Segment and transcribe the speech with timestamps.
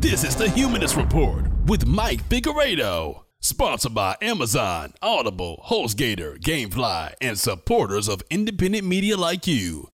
[0.00, 3.24] This is the Humanist Report with Mike Figueredo.
[3.40, 9.88] Sponsored by Amazon, Audible, HostGator, Gamefly, and supporters of independent media like you.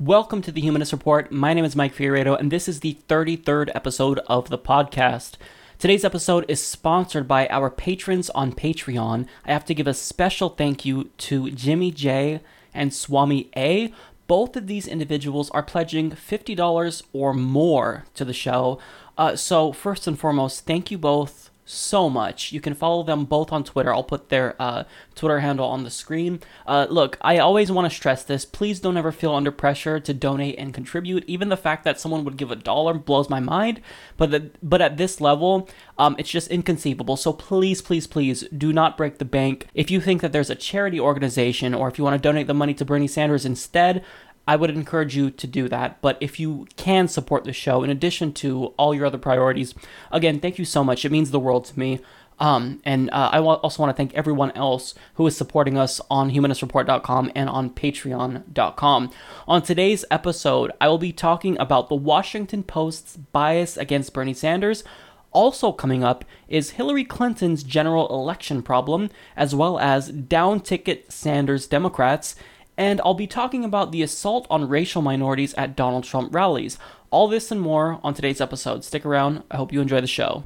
[0.00, 1.30] Welcome to the Humanist Report.
[1.30, 5.34] My name is Mike Figueredo, and this is the 33rd episode of the podcast.
[5.78, 9.28] Today's episode is sponsored by our patrons on Patreon.
[9.44, 12.40] I have to give a special thank you to Jimmy J
[12.74, 13.92] and Swami A.
[14.26, 18.78] Both of these individuals are pledging $50 or more to the show.
[19.18, 22.52] Uh, so, first and foremost, thank you both so much.
[22.52, 23.94] You can follow them both on Twitter.
[23.94, 24.84] I'll put their uh,
[25.14, 26.40] Twitter handle on the screen.
[26.66, 28.44] Uh, look, I always want to stress this.
[28.44, 31.24] Please don't ever feel under pressure to donate and contribute.
[31.26, 33.80] Even the fact that someone would give a dollar blows my mind.
[34.16, 37.16] But the, but at this level, um, it's just inconceivable.
[37.16, 39.68] So please, please, please do not break the bank.
[39.74, 42.54] If you think that there's a charity organization or if you want to donate the
[42.54, 44.04] money to Bernie Sanders instead,
[44.46, 46.00] I would encourage you to do that.
[46.00, 49.74] But if you can support the show, in addition to all your other priorities,
[50.10, 51.04] again, thank you so much.
[51.04, 52.00] It means the world to me.
[52.38, 56.32] Um, and uh, I also want to thank everyone else who is supporting us on
[56.32, 59.10] humanistreport.com and on patreon.com.
[59.46, 64.82] On today's episode, I will be talking about the Washington Post's bias against Bernie Sanders.
[65.30, 71.66] Also, coming up is Hillary Clinton's general election problem, as well as down ticket Sanders
[71.66, 72.34] Democrats
[72.76, 76.78] and I'll be talking about the assault on racial minorities at Donald Trump rallies.
[77.10, 78.84] All this and more on today's episode.
[78.84, 80.42] Stick around, I hope you enjoy the show.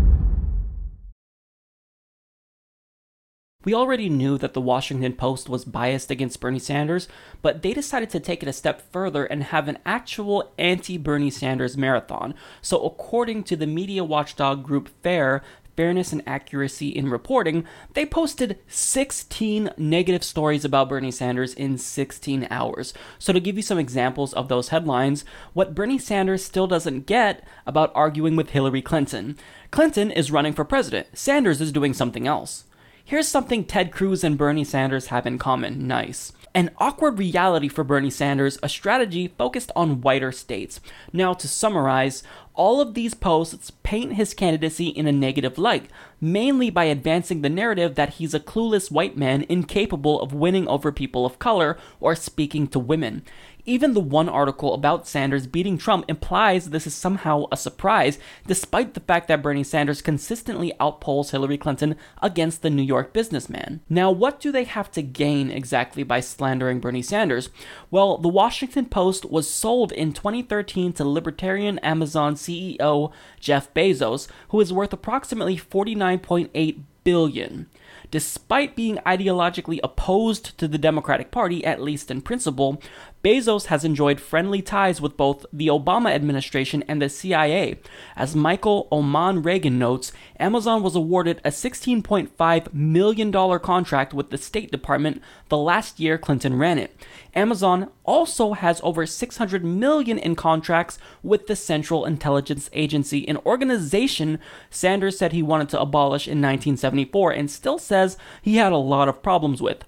[3.67, 7.09] We already knew that the Washington Post was biased against Bernie Sanders,
[7.43, 11.31] but they decided to take it a step further and have an actual anti Bernie
[11.31, 12.35] Sanders marathon.
[12.63, 15.43] So, according to the media watchdog group FAIR,
[15.77, 22.47] fairness and accuracy in reporting, they posted 16 negative stories about Bernie Sanders in 16
[22.51, 22.95] hours.
[23.19, 27.47] So, to give you some examples of those headlines, what Bernie Sanders still doesn't get
[27.67, 29.37] about arguing with Hillary Clinton.
[29.71, 32.65] Clinton is running for president, Sanders is doing something else.
[33.05, 35.87] Here's something Ted Cruz and Bernie Sanders have in common.
[35.87, 36.33] Nice.
[36.57, 40.81] An awkward reality for Bernie Sanders, a strategy focused on whiter states.
[41.13, 42.23] Now, to summarize,
[42.55, 47.51] all of these posts paint his candidacy in a negative light, mainly by advancing the
[47.51, 52.15] narrative that he's a clueless white man incapable of winning over people of color or
[52.15, 53.23] speaking to women.
[53.67, 58.17] Even the one article about Sanders beating Trump implies this is somehow a surprise,
[58.47, 63.81] despite the fact that Bernie Sanders consistently outpolls Hillary Clinton against the New York businessman.
[63.89, 67.51] Now, what do they have to gain exactly by slandering Bernie Sanders?
[67.91, 73.11] Well, the Washington Post was sold in 2013 to libertarian Amazon CEO
[73.41, 77.69] Jeff Bezos, who is worth approximately 49.8 billion.
[78.11, 82.83] Despite being ideologically opposed to the Democratic Party, at least in principle,
[83.27, 87.81] Bezos has enjoyed friendly ties with both the Obama administration and the CIA.
[88.15, 94.71] As Michael Oman Reagan notes, Amazon was awarded a $16.5 million contract with the State
[94.71, 96.97] Department the last year Clinton ran it.
[97.35, 104.39] Amazon also has over 600 million in contracts with the Central Intelligence Agency, an organization
[104.71, 109.09] Sanders said he wanted to abolish in 1974 and still says he had a lot
[109.09, 109.83] of problems with.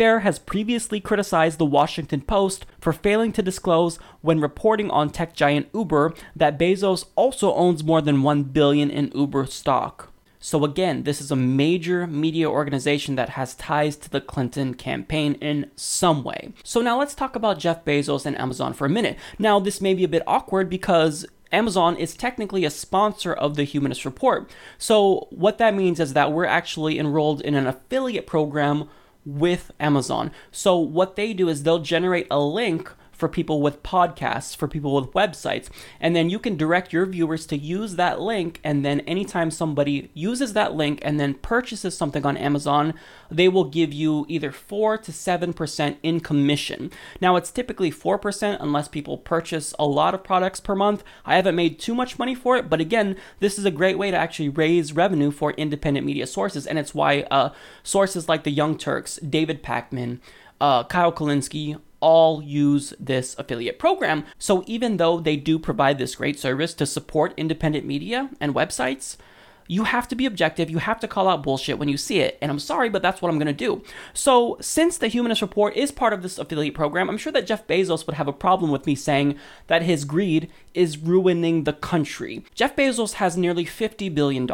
[0.00, 5.34] Fair has previously criticized the Washington Post for failing to disclose when reporting on tech
[5.34, 10.10] giant Uber that Bezos also owns more than 1 billion in Uber stock.
[10.38, 15.34] So again, this is a major media organization that has ties to the Clinton campaign
[15.34, 16.54] in some way.
[16.64, 19.18] So now let's talk about Jeff Bezos and Amazon for a minute.
[19.38, 23.64] Now, this may be a bit awkward because Amazon is technically a sponsor of the
[23.64, 24.50] Humanist Report.
[24.78, 28.88] So, what that means is that we're actually enrolled in an affiliate program
[29.24, 30.30] with Amazon.
[30.50, 34.94] So what they do is they'll generate a link for people with podcasts, for people
[34.94, 35.68] with websites.
[36.00, 38.60] And then you can direct your viewers to use that link.
[38.64, 42.94] And then anytime somebody uses that link and then purchases something on Amazon,
[43.30, 46.90] they will give you either 4 to 7% in commission.
[47.20, 51.04] Now, it's typically 4% unless people purchase a lot of products per month.
[51.26, 54.10] I haven't made too much money for it, but again, this is a great way
[54.10, 56.66] to actually raise revenue for independent media sources.
[56.66, 57.50] And it's why uh,
[57.82, 60.20] sources like the Young Turks, David Pakman,
[60.60, 64.24] uh, Kyle Kulinski, all use this affiliate program.
[64.38, 69.16] So even though they do provide this great service to support independent media and websites,
[69.70, 70.68] you have to be objective.
[70.68, 72.36] You have to call out bullshit when you see it.
[72.42, 73.84] And I'm sorry, but that's what I'm going to do.
[74.12, 77.68] So, since the Humanist Report is part of this affiliate program, I'm sure that Jeff
[77.68, 79.38] Bezos would have a problem with me saying
[79.68, 82.44] that his greed is ruining the country.
[82.52, 84.50] Jeff Bezos has nearly $50 billion.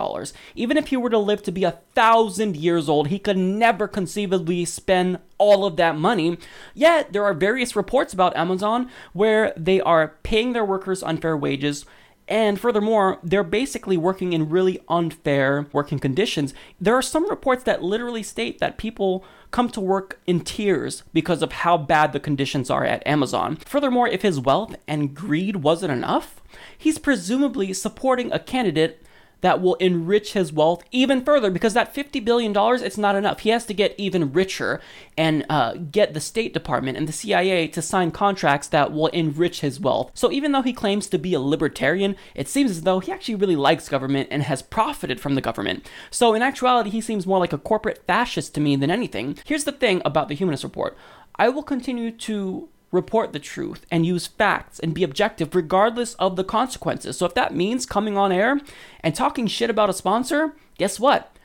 [0.55, 3.89] Even if he were to live to be a thousand years old, he could never
[3.89, 6.37] conceivably spend all of that money.
[6.75, 11.87] Yet, there are various reports about Amazon where they are paying their workers unfair wages
[12.29, 16.55] And furthermore, they're basically working in really unfair working conditions.
[16.81, 21.41] There are some reports that literally state that people come to work in tears because
[21.41, 23.57] of how bad the conditions are at Amazon.
[23.57, 26.43] Furthermore, if his wealth and greed wasn't enough,
[26.77, 29.06] he's presumably supporting a candidate
[29.41, 33.41] that will enrich his wealth even further because that $50 billion, it's not enough.
[33.41, 34.81] He has to get even richer
[35.17, 39.61] and uh, get the State Department and the CIA to sign contracts that will enrich
[39.61, 40.11] his wealth.
[40.15, 43.35] So even though he claims to be a libertarian, it seems as though he actually
[43.37, 45.89] really likes government and has profited from the government.
[46.11, 49.39] So in actuality, he seems more like a corporate fascist to me than anything.
[49.45, 50.97] Here's the thing about the Humanist Report.
[51.37, 56.35] I will continue to report the truth and use facts and be objective regardless of
[56.35, 57.17] the consequences.
[57.17, 58.61] So if that means coming on air
[59.01, 61.36] and talking shit about a sponsor, guess what?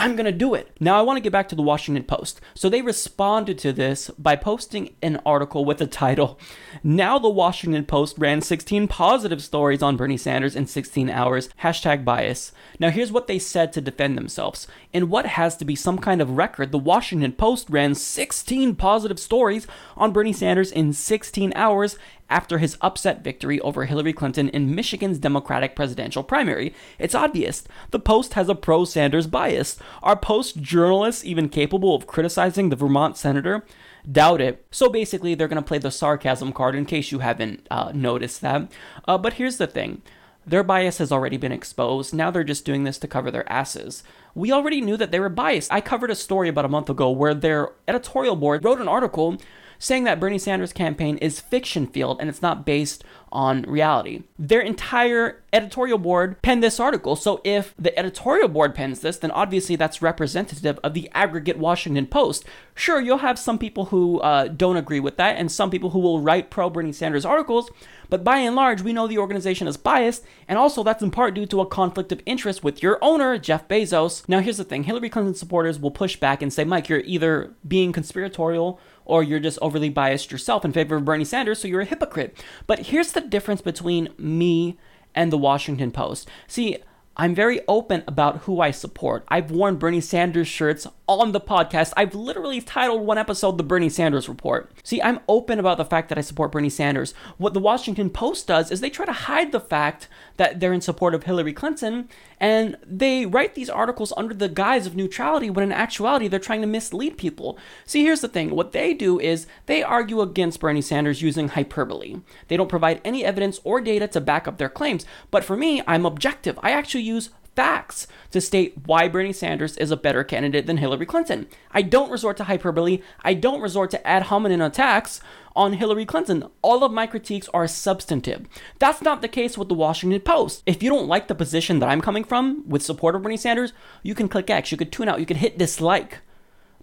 [0.00, 0.74] I'm going to do it.
[0.80, 2.40] Now, I want to get back to the Washington Post.
[2.54, 6.38] So, they responded to this by posting an article with the title
[6.82, 11.50] Now the Washington Post ran 16 positive stories on Bernie Sanders in 16 hours.
[11.62, 12.52] Hashtag bias.
[12.78, 14.66] Now, here's what they said to defend themselves.
[14.94, 19.20] In what has to be some kind of record, the Washington Post ran 16 positive
[19.20, 19.66] stories
[19.98, 21.98] on Bernie Sanders in 16 hours
[22.30, 26.72] after his upset victory over Hillary Clinton in Michigan's Democratic presidential primary.
[26.98, 27.64] It's obvious.
[27.90, 29.78] The Post has a pro Sanders bias.
[30.02, 33.64] Are Post journalists even capable of criticizing the Vermont senator?
[34.10, 34.64] Doubt it.
[34.70, 38.40] So basically, they're going to play the sarcasm card in case you haven't uh, noticed
[38.40, 38.70] that.
[39.06, 40.02] Uh, but here's the thing.
[40.46, 42.14] Their bias has already been exposed.
[42.14, 44.02] Now they're just doing this to cover their asses.
[44.34, 45.72] We already knew that they were biased.
[45.72, 49.36] I covered a story about a month ago where their editorial board wrote an article
[49.80, 54.22] saying that Bernie Sanders' campaign is fiction field and it's not based on reality.
[54.38, 57.16] Their entire editorial board penned this article.
[57.16, 62.06] So if the editorial board pens this, then obviously that's representative of the aggregate Washington
[62.06, 62.44] Post.
[62.74, 65.98] Sure, you'll have some people who uh, don't agree with that and some people who
[65.98, 67.70] will write pro Bernie Sanders articles,
[68.10, 71.34] but by and large, we know the organization is biased, and also that's in part
[71.34, 74.28] due to a conflict of interest with your owner, Jeff Bezos.
[74.28, 77.54] Now, here's the thing Hillary Clinton supporters will push back and say, Mike, you're either
[77.66, 78.80] being conspiratorial
[79.10, 82.42] or you're just overly biased yourself in favor of Bernie Sanders, so you're a hypocrite.
[82.68, 84.78] But here's the difference between me
[85.14, 86.28] and the Washington Post.
[86.46, 86.78] See,
[87.20, 89.26] I'm very open about who I support.
[89.28, 91.92] I've worn Bernie Sanders shirts on the podcast.
[91.94, 94.72] I've literally titled one episode The Bernie Sanders Report.
[94.84, 97.12] See, I'm open about the fact that I support Bernie Sanders.
[97.36, 100.08] What the Washington Post does is they try to hide the fact
[100.38, 102.08] that they're in support of Hillary Clinton,
[102.38, 106.62] and they write these articles under the guise of neutrality when in actuality they're trying
[106.62, 107.58] to mislead people.
[107.84, 112.20] See, here's the thing what they do is they argue against Bernie Sanders using hyperbole.
[112.48, 115.04] They don't provide any evidence or data to back up their claims.
[115.30, 116.58] But for me, I'm objective.
[116.62, 121.06] I actually use facts to state why Bernie Sanders is a better candidate than Hillary
[121.06, 121.46] Clinton.
[121.72, 123.02] I don't resort to hyperbole.
[123.22, 125.20] I don't resort to ad hominem attacks
[125.56, 126.44] on Hillary Clinton.
[126.62, 128.46] All of my critiques are substantive.
[128.78, 130.62] That's not the case with the Washington Post.
[130.64, 133.72] If you don't like the position that I'm coming from with support of Bernie Sanders,
[134.02, 136.20] you can click X, you could tune out, you could hit dislike.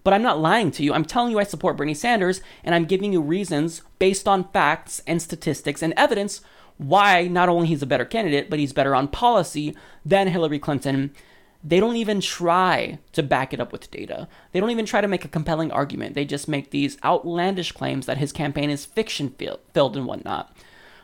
[0.03, 0.93] But I'm not lying to you.
[0.93, 5.01] I'm telling you I support Bernie Sanders, and I'm giving you reasons based on facts
[5.07, 6.41] and statistics and evidence
[6.77, 9.75] why not only he's a better candidate, but he's better on policy
[10.05, 11.11] than Hillary Clinton.
[11.63, 14.27] They don't even try to back it up with data.
[14.51, 16.13] They don't even try to make a compelling argument.
[16.13, 19.33] They just make these outlandish claims that his campaign is fiction
[19.73, 20.55] filled and whatnot.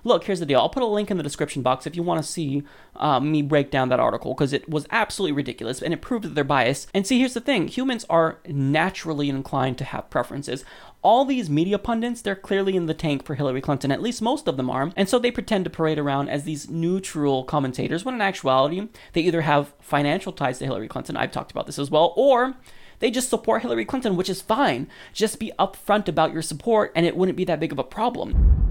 [0.06, 0.60] Look, here's the deal.
[0.60, 2.64] I'll put a link in the description box if you want to see
[2.98, 6.36] uh, me break down that article because it was absolutely ridiculous and it proved that
[6.36, 6.90] they're biased.
[6.94, 10.66] And see, here's the thing humans are naturally inclined to have preferences
[11.04, 14.48] all these media pundits, they're clearly in the tank for Hillary Clinton, at least most
[14.48, 18.16] of them are, and so they pretend to parade around as these neutral commentators, when
[18.16, 21.92] in actuality, they either have financial ties to Hillary Clinton, I've talked about this as
[21.92, 22.56] well, or
[23.00, 24.88] they just support Hillary Clinton, which is fine.
[25.12, 28.64] Just be upfront about your support, and it wouldn't be that big of a problem.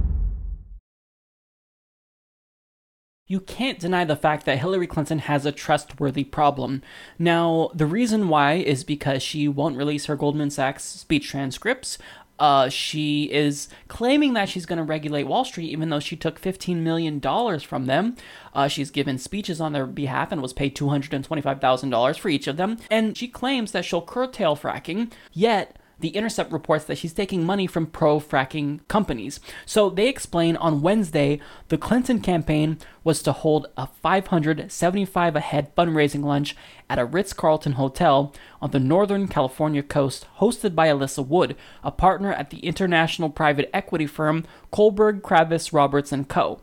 [3.27, 6.83] You can't deny the fact that Hillary Clinton has a trustworthy problem.
[7.19, 11.99] Now, the reason why is because she won't release her Goldman Sachs speech transcripts.
[12.43, 16.41] Uh, she is claiming that she's going to regulate Wall Street, even though she took
[16.41, 17.21] $15 million
[17.61, 18.17] from them.
[18.53, 22.79] Uh, she's given speeches on their behalf and was paid $225,000 for each of them.
[22.91, 27.67] And she claims that she'll curtail fracking, yet the Intercept reports that she's taking money
[27.67, 29.41] from pro fracking companies.
[29.65, 35.75] So they explain on Wednesday the Clinton campaign was to hold a 575 a head
[35.75, 36.55] fundraising lunch
[36.91, 41.91] at a Ritz Carlton hotel on the Northern California coast, hosted by Alyssa Wood, a
[41.91, 46.61] partner at the international private equity firm Kohlberg Kravis Roberts and Co.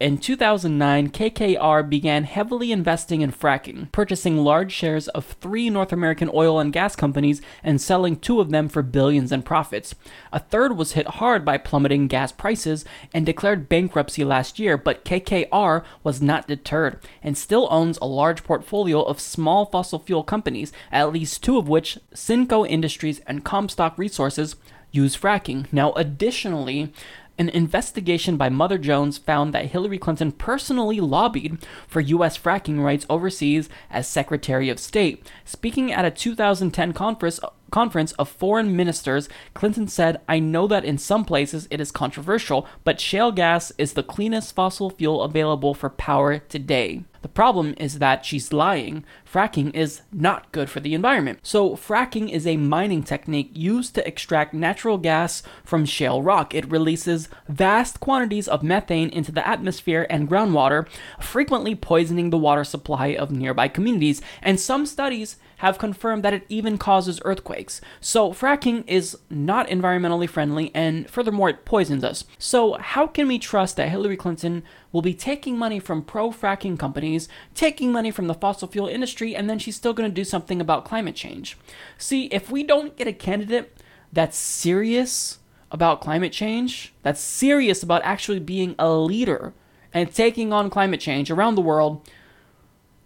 [0.00, 6.30] In 2009, KKR began heavily investing in fracking, purchasing large shares of three North American
[6.32, 9.94] oil and gas companies and selling two of them for billions in profits.
[10.32, 15.04] A third was hit hard by plummeting gas prices and declared bankruptcy last year, but
[15.04, 20.72] KKR was not deterred and still owns a large portfolio of small fossil fuel companies,
[20.90, 24.56] at least two of which, Cinco Industries and Comstock Resources,
[24.92, 25.66] use fracking.
[25.72, 26.92] Now, additionally,
[27.40, 31.56] an investigation by Mother Jones found that Hillary Clinton personally lobbied
[31.88, 32.36] for U.S.
[32.36, 35.26] fracking rights overseas as Secretary of State.
[35.46, 37.40] Speaking at a 2010 conference,
[37.70, 42.66] conference of foreign ministers, Clinton said, I know that in some places it is controversial,
[42.84, 47.04] but shale gas is the cleanest fossil fuel available for power today.
[47.22, 49.04] The problem is that she's lying.
[49.30, 51.40] Fracking is not good for the environment.
[51.42, 56.54] So, fracking is a mining technique used to extract natural gas from shale rock.
[56.54, 60.88] It releases vast quantities of methane into the atmosphere and groundwater,
[61.20, 64.22] frequently poisoning the water supply of nearby communities.
[64.40, 67.82] And some studies have confirmed that it even causes earthquakes.
[68.00, 72.24] So, fracking is not environmentally friendly, and furthermore, it poisons us.
[72.38, 76.78] So, how can we trust that Hillary Clinton will be taking money from pro fracking
[76.78, 80.24] companies, taking money from the fossil fuel industry, and then she's still going to do
[80.24, 81.58] something about climate change?
[81.98, 83.76] See, if we don't get a candidate
[84.10, 85.40] that's serious
[85.70, 89.52] about climate change, that's serious about actually being a leader
[89.92, 92.08] and taking on climate change around the world,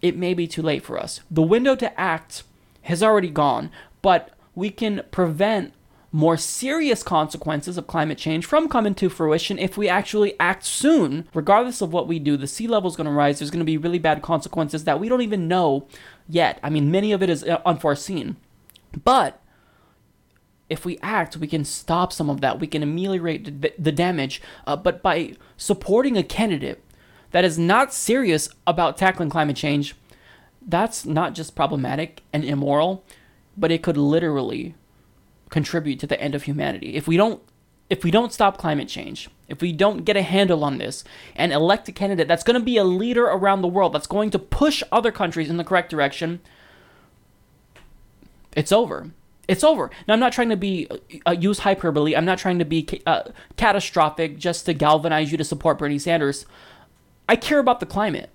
[0.05, 1.21] it may be too late for us.
[1.31, 2.43] The window to act
[2.83, 3.71] has already gone,
[4.03, 5.73] but we can prevent
[6.11, 11.27] more serious consequences of climate change from coming to fruition if we actually act soon.
[11.33, 13.39] Regardless of what we do, the sea level is going to rise.
[13.39, 15.87] There's going to be really bad consequences that we don't even know
[16.29, 16.59] yet.
[16.61, 18.35] I mean, many of it is uh, unforeseen.
[19.03, 19.41] But
[20.69, 22.59] if we act, we can stop some of that.
[22.59, 24.41] We can ameliorate the, damage.
[24.67, 26.81] Uh, but by supporting a candidate
[27.35, 29.93] that is not serious about tackling climate change,
[30.65, 33.03] that's not just problematic and immoral,
[33.57, 34.73] but it could literally
[35.49, 36.95] contribute to the end of humanity.
[36.95, 37.41] If we don't
[37.89, 41.03] if we don't stop climate change, if we don't get a handle on this
[41.35, 44.29] and elect a candidate that's going to be a leader around the world, that's going
[44.29, 46.39] to push other countries in the correct direction,
[48.55, 49.11] it's over.
[49.49, 49.91] It's over.
[50.07, 50.87] Now, I'm not trying to be
[51.25, 52.15] uh, use hyperbole.
[52.15, 53.23] I'm not trying to be uh,
[53.57, 56.45] catastrophic just to galvanize you to support Bernie Sanders.
[57.27, 58.29] I care about the climate.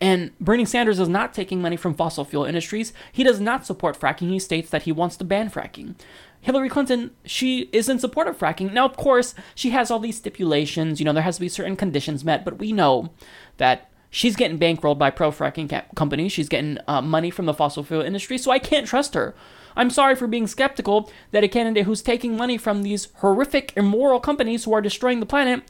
[0.00, 2.92] And Bernie Sanders is not taking money from fossil fuel industries.
[3.12, 4.30] He does not support fracking.
[4.30, 5.94] He states that he wants to ban fracking.
[6.40, 8.72] Hillary Clinton, she is in support of fracking.
[8.72, 11.00] Now, of course, she has all these stipulations.
[11.00, 13.12] You know, there has to be certain conditions met, but we know
[13.56, 16.32] that she's getting bankrolled by pro fracking companies.
[16.32, 19.34] She's getting uh, money from the fossil fuel industry, so I can't trust her.
[19.74, 24.20] I'm sorry for being skeptical that a candidate who's taking money from these horrific, immoral
[24.20, 25.62] companies who are destroying the planet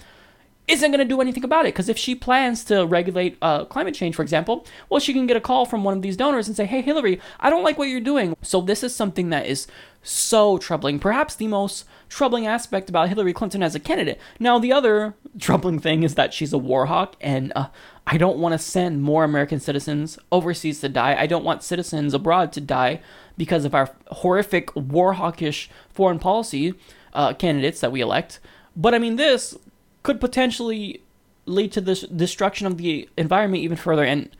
[0.66, 1.74] isn't going to do anything about it.
[1.74, 5.36] Because if she plans to regulate uh, climate change, for example, well, she can get
[5.36, 7.88] a call from one of these donors and say, hey, Hillary, I don't like what
[7.88, 8.36] you're doing.
[8.42, 9.66] So this is something that is
[10.02, 10.98] so troubling.
[10.98, 14.20] Perhaps the most troubling aspect about Hillary Clinton as a candidate.
[14.38, 17.68] Now, the other troubling thing is that she's a war hawk, and uh,
[18.06, 21.16] I don't want to send more American citizens overseas to die.
[21.18, 23.00] I don't want citizens abroad to die
[23.36, 26.74] because of our horrific war hawkish foreign policy
[27.14, 28.40] uh, candidates that we elect.
[28.76, 29.56] But I mean, this
[30.04, 31.02] could potentially
[31.46, 34.04] lead to the destruction of the environment even further.
[34.04, 34.30] And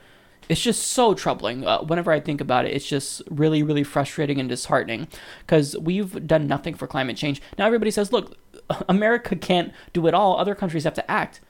[0.49, 1.66] it's just so troubling.
[1.66, 5.09] Uh, whenever I think about it, it's just really, really frustrating and disheartening
[5.40, 7.42] because we've done nothing for climate change.
[7.59, 8.37] Now everybody says, look,
[8.88, 11.40] America can't do it all, other countries have to act.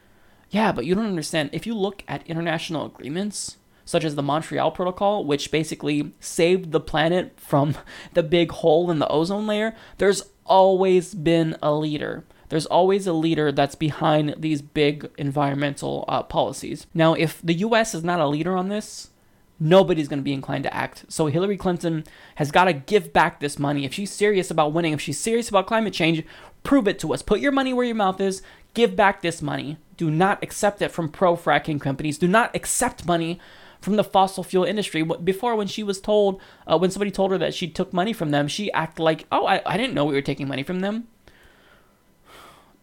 [0.50, 1.50] Yeah, but you don't understand.
[1.52, 6.80] If you look at international agreements, such as the Montreal Protocol, which basically saved the
[6.80, 7.75] planet from
[8.14, 13.12] the big hole in the ozone layer, there's always been a leader there's always a
[13.12, 16.87] leader that's behind these big environmental uh, policies.
[16.94, 19.11] Now, if the US is not a leader on this,
[19.58, 21.04] nobody's going to be inclined to act.
[21.08, 22.04] So Hillary Clinton
[22.37, 23.84] has got to give back this money.
[23.84, 26.23] If she's serious about winning, if she's serious about climate change,
[26.62, 27.23] prove it to us.
[27.23, 28.40] Put your money where your mouth is.
[28.73, 29.78] Give back this money.
[29.96, 32.18] Do not accept it from pro fracking companies.
[32.18, 33.40] Do not accept money
[33.80, 35.02] from the fossil fuel industry.
[35.02, 38.30] Before, when she was told, uh, when somebody told her that she took money from
[38.30, 41.08] them, she acted like, oh, I, I didn't know we were taking money from them.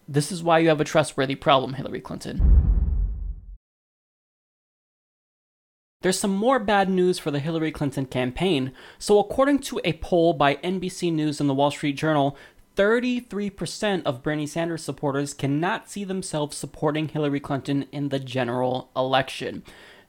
[0.07, 2.71] This is why you have a trustworthy problem, Hillary Clinton.
[6.01, 8.73] There's some more bad news for the Hillary Clinton campaign.
[8.97, 12.35] So, according to a poll by NBC News and the Wall Street Journal,
[12.75, 19.63] 33% of Bernie Sanders supporters cannot see themselves supporting Hillary Clinton in the general election.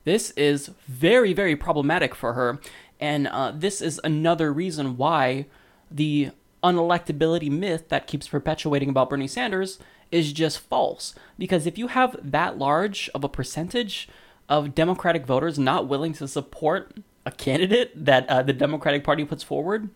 [0.05, 2.61] This is very, very problematic for her,
[2.99, 5.47] and uh, this is another reason why
[5.91, 6.31] the
[6.63, 9.79] unelectability myth that keeps perpetuating about Bernie Sanders
[10.11, 11.15] is just false.
[11.39, 14.09] Because if you have that large of a percentage
[14.49, 19.43] of Democratic voters not willing to support a candidate that uh, the Democratic Party puts
[19.43, 19.91] forward,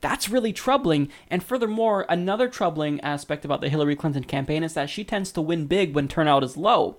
[0.00, 1.08] that's really troubling.
[1.28, 5.40] And furthermore, another troubling aspect about the Hillary Clinton campaign is that she tends to
[5.40, 6.96] win big when turnout is low.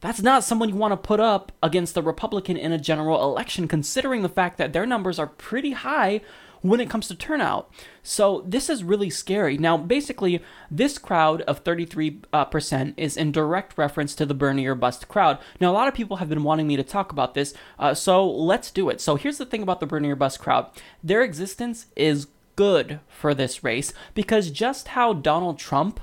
[0.00, 3.68] That's not someone you want to put up against the Republican in a general election,
[3.68, 6.22] considering the fact that their numbers are pretty high
[6.62, 7.70] when it comes to turnout.
[8.02, 9.58] So this is really scary.
[9.58, 14.74] Now, basically, this crowd of 33% uh, is in direct reference to the Bernie or
[14.74, 15.38] bust crowd.
[15.60, 18.28] Now, a lot of people have been wanting me to talk about this, uh, so
[18.28, 19.00] let's do it.
[19.00, 20.66] So here's the thing about the Bernie or bust crowd
[21.02, 26.00] their existence is good for this race because just how Donald Trump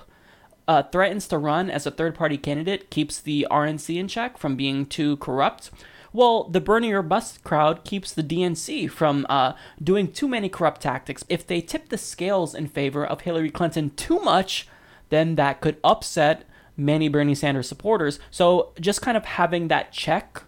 [0.67, 4.55] uh, threatens to run as a third party candidate keeps the RNC in check from
[4.55, 5.71] being too corrupt.
[6.13, 10.81] Well, the Bernie or bust crowd keeps the DNC from uh, doing too many corrupt
[10.81, 11.23] tactics.
[11.29, 14.67] If they tip the scales in favor of Hillary Clinton too much,
[15.09, 18.19] then that could upset many Bernie Sanders supporters.
[18.31, 20.43] So just kind of having that check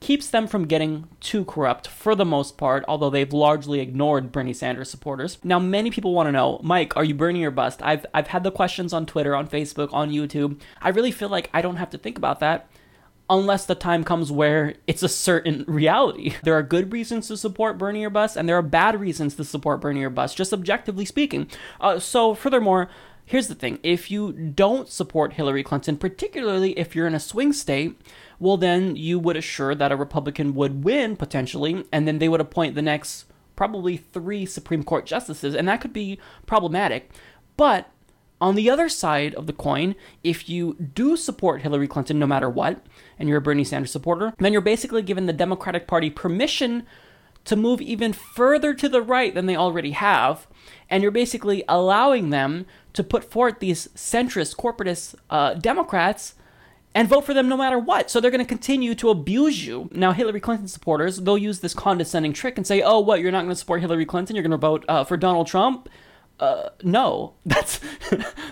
[0.00, 4.52] keeps them from getting too corrupt for the most part, although they've largely ignored Bernie
[4.52, 5.38] Sanders supporters.
[5.42, 7.80] Now, many people want to know, Mike, are you Bernie or bust?
[7.82, 10.60] I've I've had the questions on Twitter, on Facebook, on YouTube.
[10.82, 12.68] I really feel like I don't have to think about that
[13.28, 16.34] unless the time comes where it's a certain reality.
[16.42, 19.44] There are good reasons to support Bernie or bust, and there are bad reasons to
[19.44, 21.48] support Bernie or bust, just objectively speaking.
[21.80, 22.88] Uh, so, furthermore,
[23.24, 27.52] here's the thing if you don't support Hillary Clinton, particularly if you're in a swing
[27.52, 28.00] state,
[28.38, 32.40] well, then you would assure that a Republican would win potentially, and then they would
[32.40, 33.24] appoint the next
[33.56, 37.10] probably three Supreme Court justices, and that could be problematic.
[37.56, 37.90] But
[38.40, 42.50] on the other side of the coin, if you do support Hillary Clinton no matter
[42.50, 42.84] what,
[43.18, 46.86] and you're a Bernie Sanders supporter, then you're basically given the Democratic Party permission
[47.46, 50.46] to move even further to the right than they already have,
[50.90, 56.34] and you're basically allowing them to put forth these centrist, corporatist uh, Democrats
[56.94, 58.10] and vote for them no matter what.
[58.10, 59.90] So they're going to continue to abuse you.
[59.92, 63.42] Now, Hillary Clinton supporters, they'll use this condescending trick and say, oh, what, you're not
[63.42, 64.34] going to support Hillary Clinton?
[64.34, 65.90] You're going to vote uh, for Donald Trump?
[66.38, 67.80] Uh, no, that's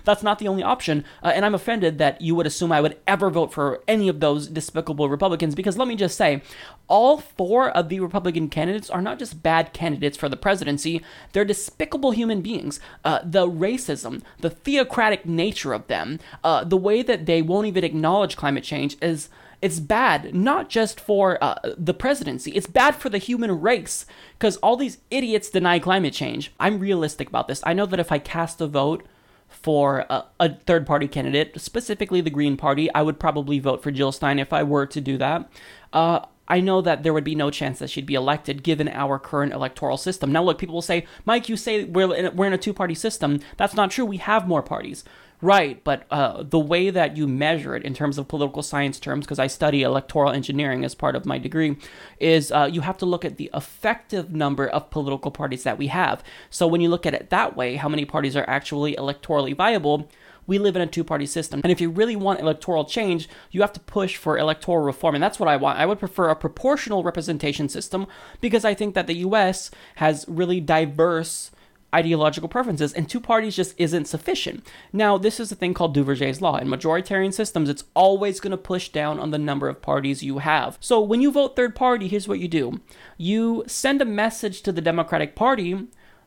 [0.05, 1.05] that's not the only option.
[1.23, 4.21] Uh, and I'm offended that you would assume I would ever vote for any of
[4.21, 6.43] those despicable Republicans because let me just say,
[6.89, 11.45] all four of the Republican candidates are not just bad candidates for the presidency, they're
[11.45, 12.81] despicable human beings.
[13.05, 17.85] Uh, the racism, the theocratic nature of them, uh, the way that they won't even
[17.85, 19.29] acknowledge climate change is
[19.65, 24.05] it's bad not just for uh, the presidency, it's bad for the human race
[24.39, 26.53] because all these idiots deny climate change.
[26.61, 27.63] I'm realistic about this.
[27.65, 29.07] I know that if I cast a vote
[29.49, 33.91] for a, a third party candidate, specifically the Green Party, I would probably vote for
[33.91, 35.51] Jill Stein if I were to do that.
[35.95, 39.19] Uh, I know that there would be no chance that she'd be elected given our
[39.19, 40.31] current electoral system.
[40.31, 42.95] Now, look, people will say, Mike, you say we're in, we're in a two party
[42.95, 43.41] system.
[43.57, 44.05] That's not true.
[44.05, 45.05] We have more parties.
[45.45, 49.27] Right, but uh, the way that you measure it in terms of political science terms,
[49.27, 51.77] because I study electoral engineering as part of my degree,
[52.19, 55.89] is uh, you have to look at the effective number of political parties that we
[55.89, 56.25] have.
[56.49, 60.11] So when you look at it that way, how many parties are actually electorally viable,
[60.47, 61.61] we live in a two party system.
[61.63, 65.15] And if you really want electoral change, you have to push for electoral reform.
[65.15, 65.79] And that's what I want.
[65.79, 68.07] I would prefer a proportional representation system
[68.41, 71.51] because I think that the US has really diverse
[71.95, 74.67] ideological preferences, and two parties just isn't sufficient.
[74.93, 76.57] Now, this is a thing called Duverger's law.
[76.57, 80.39] In majoritarian systems, it's always going to push down on the number of parties you
[80.39, 80.77] have.
[80.81, 82.81] So when you vote third party, here's what you do
[83.17, 85.87] you send a message to the Democratic Party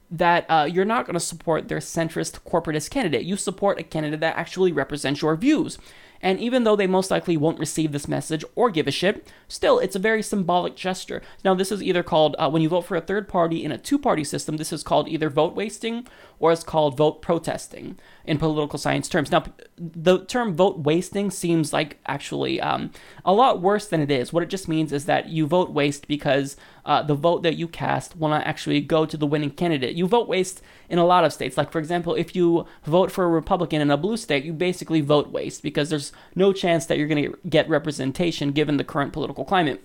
[0.09, 3.23] that uh, you're not going to support their centrist corporatist candidate.
[3.23, 5.77] You support a candidate that actually represents your views.
[6.21, 9.79] And even though they most likely won't receive this message or give a shit, still,
[9.79, 11.21] it's a very symbolic gesture.
[11.43, 13.77] Now, this is either called, uh, when you vote for a third party in a
[13.77, 16.07] two party system, this is called either vote wasting
[16.39, 19.31] or it's called vote protesting in political science terms.
[19.31, 19.45] Now,
[19.77, 22.91] the term vote wasting seems like actually um,
[23.25, 24.31] a lot worse than it is.
[24.31, 26.55] What it just means is that you vote waste because
[26.87, 29.95] uh, the vote that you cast will not actually go to the winning candidate.
[29.95, 31.57] You vote waste in a lot of states.
[31.57, 35.01] Like, for example, if you vote for a Republican in a blue state, you basically
[35.01, 39.11] vote waste because there's no chance that you're going to get representation given the current
[39.11, 39.83] political climate.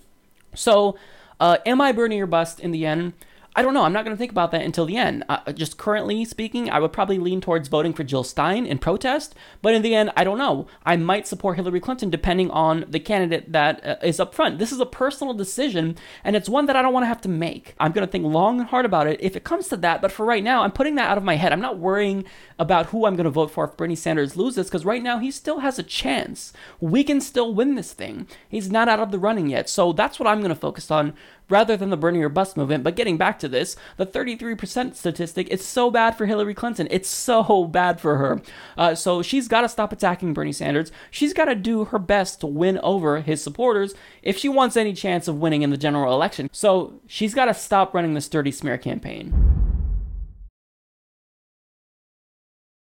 [0.55, 0.97] So,
[1.41, 3.13] uh, am I Bernie or bust in the end?
[3.55, 3.83] I don't know.
[3.83, 5.23] I'm not going to think about that until the end.
[5.29, 9.35] Uh, just currently speaking, I would probably lean towards voting for Jill Stein in protest,
[9.61, 10.67] but in the end, I don't know.
[10.85, 14.57] I might support Hillary Clinton depending on the candidate that uh, is up front.
[14.57, 17.29] This is a personal decision, and it's one that I don't want to have to
[17.29, 17.75] make.
[17.79, 20.11] I'm going to think long and hard about it if it comes to that, but
[20.11, 21.53] for right now, I'm putting that out of my head.
[21.53, 22.25] I'm not worrying
[22.57, 25.29] about who I'm going to vote for if Bernie Sanders loses, because right now he
[25.29, 26.53] still has a chance.
[26.79, 28.27] We can still win this thing.
[28.49, 31.13] He's not out of the running yet, so that's what I'm going to focus on
[31.53, 32.83] rather than the Bernie or bust movement.
[32.83, 36.87] But getting back to this, the 33% statistic is so bad for Hillary Clinton.
[36.89, 38.41] It's so bad for her.
[38.75, 40.91] Uh, so she's got to stop attacking Bernie Sanders.
[41.11, 44.93] She's got to do her best to win over his supporters if she wants any
[44.93, 46.49] chance of winning in the general election.
[46.51, 49.72] So she's got to stop running this dirty smear campaign.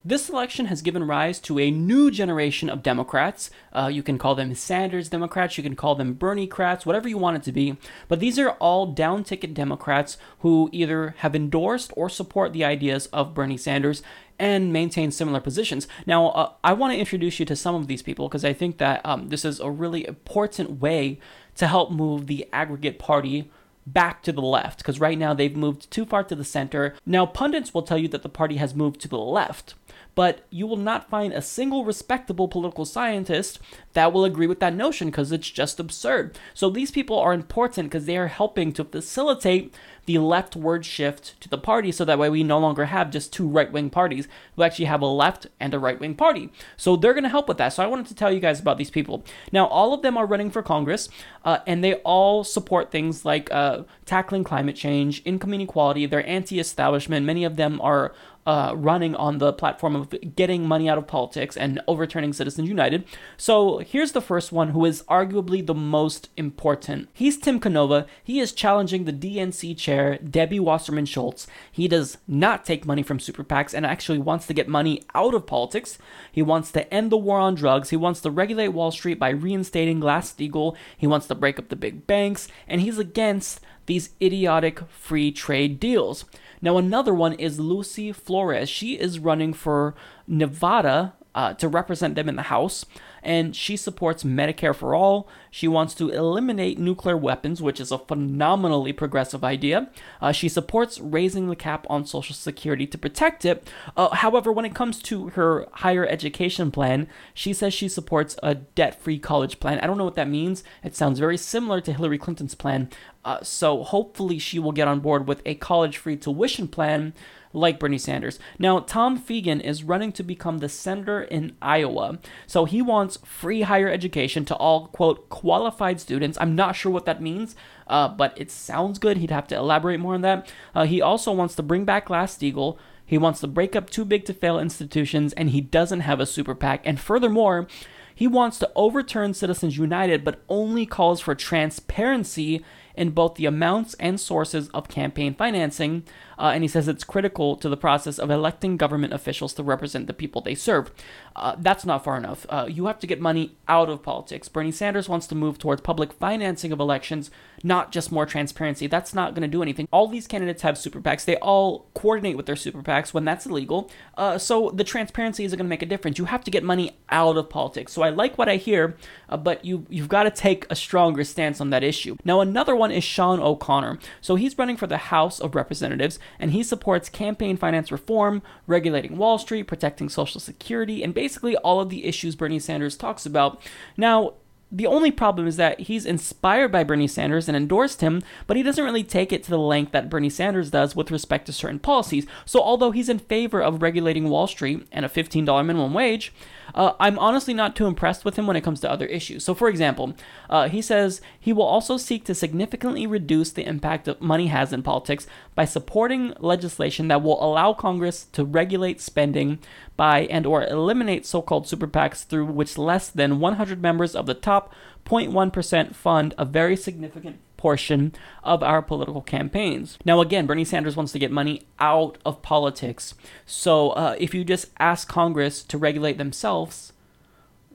[0.07, 3.51] This election has given rise to a new generation of Democrats.
[3.73, 7.17] Uh, you can call them Sanders Democrats, you can call them Bernie Crats, whatever you
[7.17, 7.79] want it to be.
[8.07, 13.07] But these are all down ticket Democrats who either have endorsed or support the ideas
[13.15, 14.03] of Bernie Sanders
[14.39, 15.89] and maintain similar positions.
[16.05, 18.77] Now, uh, I want to introduce you to some of these people because I think
[18.77, 21.19] that um, this is a really important way
[21.55, 23.51] to help move the aggregate party
[23.87, 26.95] back to the left because right now they've moved too far to the center.
[27.07, 29.75] Now, pundits will tell you that the party has moved to the left
[30.15, 33.59] but you will not find a single respectable political scientist
[33.95, 36.39] that will agree with that notion because it's just absurd.
[36.53, 39.75] So these people are important because they are helping to facilitate
[40.07, 43.49] the leftward shift to the party so that way we no longer have just two
[43.49, 44.29] right wing parties.
[44.57, 46.51] We actually have a left and a right wing party.
[46.77, 47.71] So they're going to help with that.
[47.71, 49.25] So I wanted to tell you guys about these people.
[49.51, 51.09] Now, all of them are running for Congress
[51.45, 56.07] uh, and they all support things like uh, tackling climate change, income inequality.
[56.07, 57.25] They're anti establishment.
[57.25, 58.13] Many of them are
[58.47, 63.05] uh, running on the platform of getting money out of politics and overturning Citizens United.
[63.37, 67.09] So here's the first one, who is arguably the most important.
[67.13, 68.07] He's Tim Canova.
[68.23, 71.47] He is challenging the DNC chair, Debbie Wasserman Schultz.
[71.71, 75.35] He does not take money from super PACs and actually wants to get money out
[75.35, 75.99] of politics.
[76.31, 77.91] He wants to end the war on drugs.
[77.91, 80.77] He wants to regulate Wall Street by reinstating Glass Steagall.
[80.97, 85.79] He wants to break up the big banks, and he's against these idiotic free trade
[85.79, 86.25] deals.
[86.65, 88.71] Now, another one is Lucy Flores.
[88.71, 89.95] She is running for
[90.27, 92.87] Nevada uh, to represent them in the House
[93.25, 95.29] and she supports Medicare for all.
[95.51, 99.91] She wants to eliminate nuclear weapons, which is a phenomenally progressive idea.
[100.21, 103.69] Uh, she supports raising the cap on Social Security to protect it.
[103.97, 108.55] Uh, however, when it comes to her higher education plan, she says she supports a
[108.55, 109.81] debt free college plan.
[109.81, 110.63] I don't know what that means.
[110.83, 112.91] It sounds very similar to Hillary Clinton's plan.
[113.25, 117.15] Uh, so hopefully, she will get on board with a college free tuition plan
[117.55, 118.39] like Bernie Sanders.
[118.59, 122.19] Now, Tom Fiegen is running to become the senator in Iowa.
[122.47, 126.39] So he wants free higher education to all, quote, qualified students.
[126.41, 127.55] I'm not sure what that means,
[127.87, 129.19] uh, but it sounds good.
[129.19, 130.53] He'd have to elaborate more on that.
[130.75, 132.79] Uh, he also wants to bring back Glass Steagall.
[133.07, 136.27] He wants to break up too big to fail institutions, and he doesn't have a
[136.27, 136.83] super PAC.
[136.87, 137.67] And furthermore,
[138.15, 143.95] he wants to overturn Citizens United, but only calls for transparency in both the amounts
[143.95, 146.05] and sources of campaign financing,
[146.39, 150.07] uh, and he says it's critical to the process of electing government officials to represent
[150.07, 150.91] the people they serve.
[151.37, 152.47] Uh, that's not far enough.
[152.49, 154.49] Uh, you have to get money out of politics.
[154.49, 157.31] Bernie Sanders wants to move towards public financing of elections,
[157.63, 158.87] not just more transparency.
[158.87, 159.89] That's not going to do anything.
[159.91, 161.25] All these candidates have super PACs.
[161.25, 163.91] They all coordinate with their super PACs when that's illegal.
[164.17, 166.19] Uh, so the transparency isn't going to make a difference.
[166.19, 167.93] You have to get money out of politics.
[167.93, 168.97] So I like what I hear,
[169.29, 172.17] uh, but you you've got to take a stronger stance on that issue.
[172.25, 173.99] Now another one is Sean O'Connor.
[174.21, 179.17] So he's running for the House of Representatives, and he supports campaign finance reform, regulating
[179.17, 183.61] Wall Street, protecting Social Security, and basically all of the issues Bernie Sanders talks about.
[183.97, 184.35] Now,
[184.75, 188.63] the only problem is that he's inspired by Bernie Sanders and endorsed him, but he
[188.63, 191.79] doesn't really take it to the length that Bernie Sanders does with respect to certain
[191.79, 192.27] policies.
[192.45, 196.33] So, although he's in favor of regulating Wall Street and a $15 minimum wage,
[196.75, 199.45] uh, I'm honestly not too impressed with him when it comes to other issues.
[199.45, 200.15] So, for example,
[200.49, 204.73] uh, he says he will also seek to significantly reduce the impact that money has
[204.73, 209.59] in politics by supporting legislation that will allow Congress to regulate spending
[209.97, 214.35] by and or eliminate so-called super PACs through which less than 100 members of the
[214.35, 214.73] top
[215.05, 219.99] 0.1% fund a very significant portion of our political campaigns.
[220.05, 223.15] Now, again, Bernie Sanders wants to get money out of politics.
[223.47, 226.93] So uh, if you just ask Congress to regulate themselves,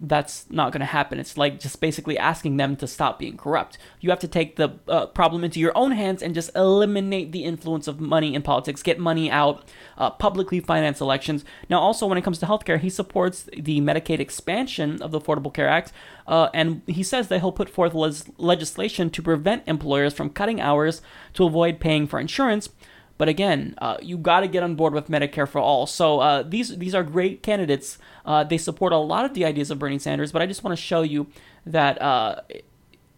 [0.02, 1.20] that's not going to happen.
[1.20, 3.78] It's like just basically asking them to stop being corrupt.
[4.00, 7.44] You have to take the uh, problem into your own hands and just eliminate the
[7.44, 9.64] influence of money in politics, get money out,
[9.98, 11.44] uh, publicly finance elections.
[11.70, 15.54] Now, also, when it comes to healthcare, he supports the Medicaid expansion of the Affordable
[15.54, 15.92] Care Act,
[16.28, 20.62] uh, and he says that he'll put forth les- legislation to prevent employers from cutting
[20.62, 21.02] hours
[21.34, 22.70] to avoid paying for insurance.
[23.20, 25.86] But again, uh, you got to get on board with Medicare for all.
[25.86, 27.98] So uh, these these are great candidates.
[28.26, 30.76] Uh, they support a lot of the ideas of Bernie Sanders, but I just want
[30.76, 31.28] to show you
[31.66, 32.40] that uh,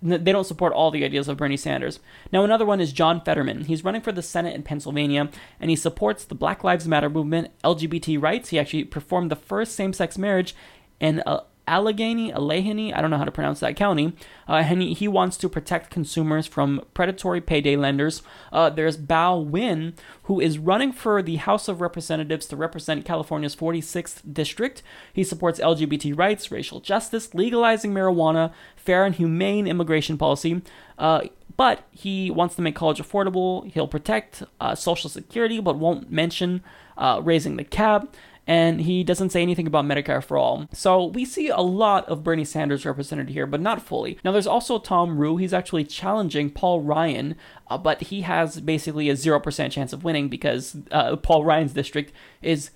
[0.01, 1.99] they don't support all the ideas of Bernie Sanders.
[2.33, 3.65] Now, another one is John Fetterman.
[3.65, 7.51] He's running for the Senate in Pennsylvania, and he supports the Black Lives Matter movement,
[7.63, 8.49] LGBT rights.
[8.49, 10.55] He actually performed the first same sex marriage
[11.01, 14.13] uh, Allegheny, Allegheny, I don't know how to pronounce that county,
[14.49, 18.23] uh, and he, he, wants to protect consumers from predatory payday lenders.
[18.51, 19.93] Uh, there's Bao Nguyen,
[20.23, 24.81] who is running for the House of Representatives to represent California's 46th district.
[25.13, 30.61] He supports LGBT rights, racial justice, legalizing marijuana, fair and humane immigration policy.
[30.97, 31.21] Uh,
[31.57, 33.69] but he wants to make college affordable.
[33.71, 36.63] He'll protect uh, Social Security, but won't mention
[36.97, 38.15] uh, raising the cap
[38.51, 40.67] and he doesn't say anything about Medicare for all.
[40.73, 44.19] So we see a lot of Bernie Sanders represented here, but not fully.
[44.25, 45.37] Now there's also Tom Rue.
[45.37, 47.37] He's actually challenging Paul Ryan,
[47.69, 52.11] uh, but he has basically a 0% chance of winning because uh, Paul Ryan's district
[52.41, 52.71] is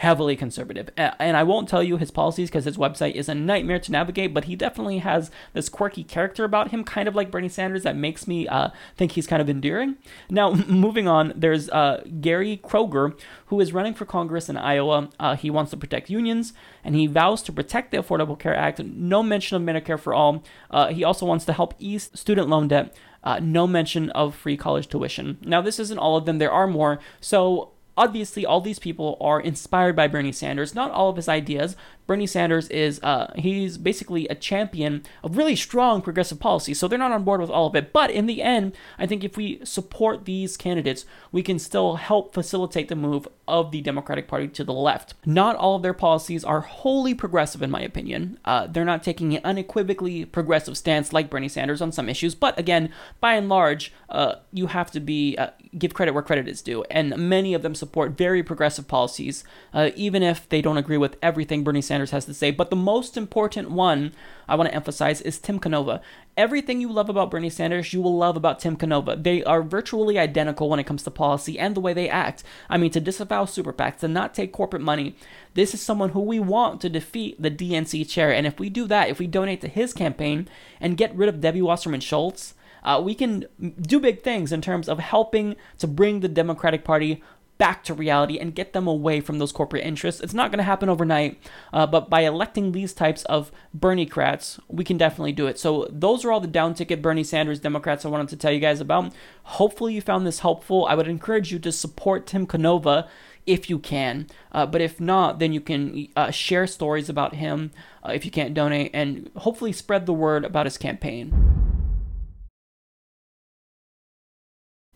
[0.00, 0.88] heavily conservative.
[0.96, 4.32] And I won't tell you his policies because his website is a nightmare to navigate,
[4.32, 7.96] but he definitely has this quirky character about him, kind of like Bernie Sanders, that
[7.96, 9.96] makes me uh, think he's kind of endearing.
[10.30, 13.14] Now, moving on, there's uh, Gary Kroeger,
[13.48, 15.10] who is running for Congress in Iowa.
[15.20, 18.78] Uh, he wants to protect unions, and he vows to protect the Affordable Care Act.
[18.82, 20.42] No mention of Medicare for all.
[20.70, 22.96] Uh, he also wants to help ease student loan debt.
[23.22, 25.36] Uh, no mention of free college tuition.
[25.42, 27.00] Now, this isn't all of them, there are more.
[27.20, 30.74] So, obviously all these people are inspired by Bernie Sanders.
[30.74, 31.76] Not all of his ideas,
[32.10, 36.98] Bernie Sanders is uh, he's basically a champion of really strong progressive policy, so they're
[36.98, 37.92] not on board with all of it.
[37.92, 42.34] But in the end, I think if we support these candidates, we can still help
[42.34, 45.14] facilitate the move of the Democratic Party to the left.
[45.24, 48.40] Not all of their policies are wholly progressive, in my opinion.
[48.44, 52.58] Uh, they're not taking an unequivocally progressive stance like Bernie Sanders on some issues, but
[52.58, 56.60] again, by and large, uh, you have to be uh, give credit where credit is
[56.62, 60.96] due, and many of them support very progressive policies, uh, even if they don't agree
[60.96, 62.50] with everything Bernie Sanders Sanders has to say.
[62.50, 64.12] But the most important one
[64.48, 66.00] I want to emphasize is Tim Canova.
[66.34, 69.16] Everything you love about Bernie Sanders, you will love about Tim Canova.
[69.16, 72.42] They are virtually identical when it comes to policy and the way they act.
[72.70, 75.14] I mean, to disavow super PACs, to not take corporate money.
[75.52, 78.32] This is someone who we want to defeat the DNC chair.
[78.32, 80.48] And if we do that, if we donate to his campaign
[80.80, 83.44] and get rid of Debbie Wasserman Schultz, uh, we can
[83.78, 87.22] do big things in terms of helping to bring the Democratic Party
[87.60, 90.22] back to reality and get them away from those corporate interests.
[90.22, 91.38] It's not going to happen overnight,
[91.74, 95.58] uh, but by electing these types of Bernie crats, we can definitely do it.
[95.58, 98.60] So those are all the down ticket Bernie Sanders Democrats I wanted to tell you
[98.60, 99.12] guys about.
[99.42, 100.86] Hopefully you found this helpful.
[100.86, 103.06] I would encourage you to support Tim Canova
[103.46, 104.26] if you can.
[104.52, 108.30] Uh, but if not, then you can uh, share stories about him uh, if you
[108.30, 111.69] can't donate and hopefully spread the word about his campaign.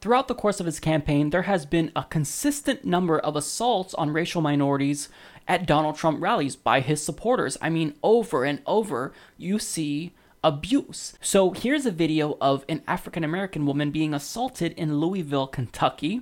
[0.04, 4.10] Throughout the course of his campaign, there has been a consistent number of assaults on
[4.10, 5.08] racial minorities
[5.48, 7.56] at Donald Trump rallies by his supporters.
[7.62, 10.12] I mean, over and over, you see
[10.42, 11.14] abuse.
[11.22, 16.20] So here's a video of an African American woman being assaulted in Louisville, Kentucky.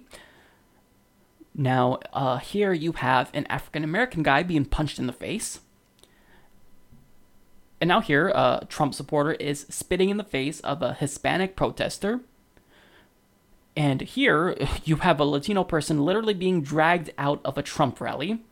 [1.52, 5.58] Now, uh, here you have an African American guy being punched in the face.
[7.80, 12.20] And now, here, a Trump supporter is spitting in the face of a Hispanic protester.
[13.76, 18.42] And here you have a Latino person literally being dragged out of a Trump rally.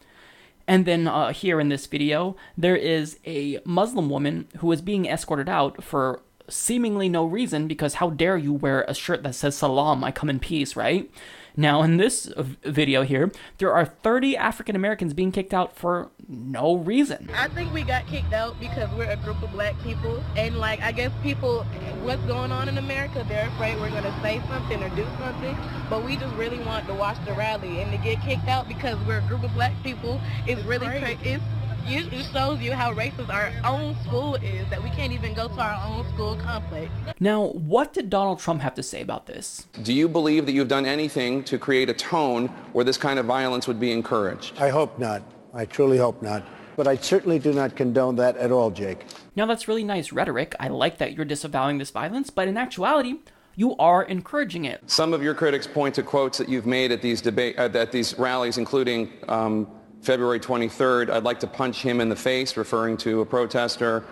[0.66, 5.06] And then uh, here in this video, there is a Muslim woman who is being
[5.06, 9.56] escorted out for seemingly no reason because how dare you wear a shirt that says
[9.56, 11.10] Salam, I come in peace, right?
[11.60, 12.32] Now, in this
[12.64, 17.28] video here, there are 30 African Americans being kicked out for no reason.
[17.34, 20.24] I think we got kicked out because we're a group of black people.
[20.38, 21.64] And, like, I guess people,
[22.00, 25.54] what's going on in America, they're afraid we're going to say something or do something.
[25.90, 27.82] But we just really want to watch the rally.
[27.82, 31.42] And to get kicked out because we're a group of black people is really crazy
[31.86, 35.60] it shows you how racist our own school is that we can't even go to
[35.60, 36.90] our own school complex.
[37.18, 39.66] Now, what did Donald Trump have to say about this?
[39.82, 43.26] Do you believe that you've done anything to create a tone where this kind of
[43.26, 44.58] violence would be encouraged?
[44.58, 45.22] I hope not.
[45.52, 46.44] I truly hope not.
[46.76, 49.04] But I certainly do not condone that at all, Jake.
[49.36, 50.54] Now, that's really nice rhetoric.
[50.58, 53.18] I like that you're disavowing this violence, but in actuality,
[53.56, 54.80] you are encouraging it.
[54.86, 57.92] Some of your critics point to quotes that you've made at these debate uh, at
[57.92, 59.66] these rallies, including um,
[60.02, 64.04] February 23rd, I'd like to punch him in the face, referring to a protester.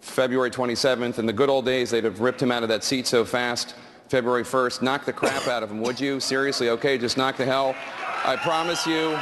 [0.00, 3.06] February 27th, in the good old days, they'd have ripped him out of that seat
[3.06, 3.74] so fast.
[4.08, 6.18] February 1st, knock the crap out of him, would you?
[6.18, 7.76] Seriously, okay, just knock the hell.
[8.24, 9.16] I promise you,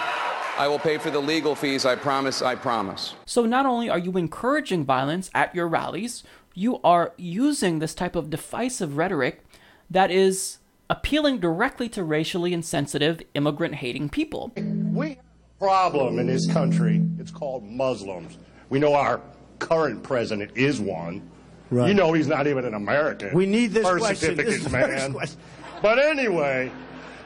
[0.57, 1.85] I will pay for the legal fees.
[1.85, 3.15] I promise, I promise.
[3.27, 8.17] So not only are you encouraging violence at your rallies, you are using this type
[8.17, 9.45] of divisive rhetoric
[9.91, 14.53] that is appealing directly to racially insensitive, immigrant hating people.
[14.57, 15.19] We
[15.59, 17.03] problem in this country.
[17.19, 18.37] It's called Muslims.
[18.69, 19.21] We know our
[19.59, 21.29] current president is one.
[21.71, 21.89] Right.
[21.89, 23.35] You know he's not even an American.
[23.35, 24.37] We need this birth question.
[24.37, 25.13] certificates, this man.
[25.13, 25.39] Question.
[25.83, 26.71] But anyway,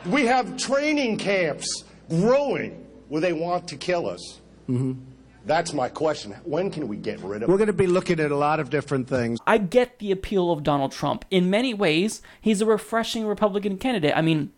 [0.06, 4.40] we have training camps growing where they want to kill us.
[4.68, 5.00] Mm-hmm.
[5.44, 6.32] That's my question.
[6.44, 7.50] When can we get rid of them?
[7.50, 9.38] We're going to be looking at a lot of different things.
[9.46, 11.24] I get the appeal of Donald Trump.
[11.30, 14.16] In many ways, he's a refreshing Republican candidate.
[14.16, 14.52] I mean,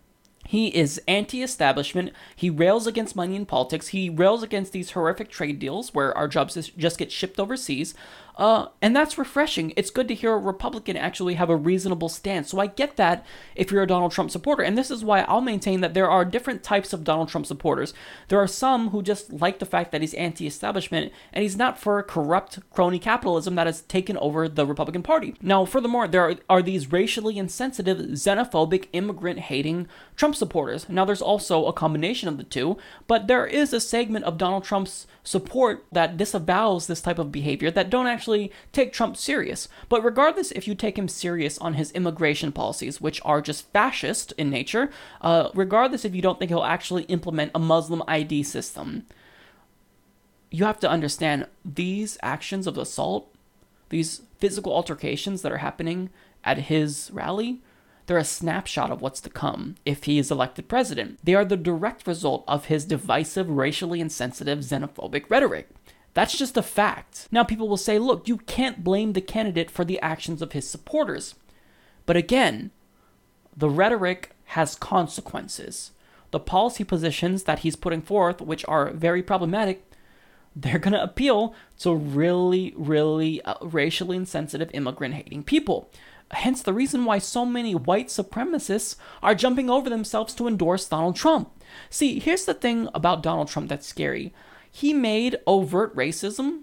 [0.46, 2.12] he is anti establishment.
[2.36, 3.88] He rails against money in politics.
[3.88, 7.94] He rails against these horrific trade deals where our jobs just get shipped overseas.
[8.36, 9.72] Uh, and that's refreshing.
[9.76, 12.50] It's good to hear a Republican actually have a reasonable stance.
[12.50, 14.62] So I get that if you're a Donald Trump supporter.
[14.62, 17.94] And this is why I'll maintain that there are different types of Donald Trump supporters.
[18.28, 21.78] There are some who just like the fact that he's anti establishment and he's not
[21.78, 25.34] for corrupt crony capitalism that has taken over the Republican Party.
[25.40, 30.88] Now, furthermore, there are, are these racially insensitive, xenophobic, immigrant hating Trump supporters.
[30.88, 34.64] Now, there's also a combination of the two, but there is a segment of Donald
[34.64, 39.68] Trump's support that disavows this type of behavior that don't actually take Trump serious.
[39.88, 44.32] But regardless if you take him serious on his immigration policies, which are just fascist
[44.36, 44.90] in nature,
[45.22, 49.06] uh, regardless if you don't think he'll actually implement a Muslim ID system,
[50.50, 53.34] you have to understand these actions of assault,
[53.88, 56.10] these physical altercations that are happening
[56.44, 57.62] at his rally,
[58.06, 61.18] they're a snapshot of what's to come if he is elected president.
[61.22, 65.68] They are the direct result of his divisive, racially insensitive, xenophobic rhetoric.
[66.12, 67.28] That's just a fact.
[67.32, 70.68] Now, people will say, look, you can't blame the candidate for the actions of his
[70.68, 71.34] supporters.
[72.06, 72.70] But again,
[73.56, 75.92] the rhetoric has consequences.
[76.30, 79.84] The policy positions that he's putting forth, which are very problematic,
[80.54, 85.90] they're going to appeal to really, really uh, racially insensitive, immigrant hating people.
[86.30, 91.16] Hence the reason why so many white supremacists are jumping over themselves to endorse Donald
[91.16, 91.50] Trump.
[91.90, 94.32] See, here's the thing about Donald Trump that's scary.
[94.70, 96.62] He made overt racism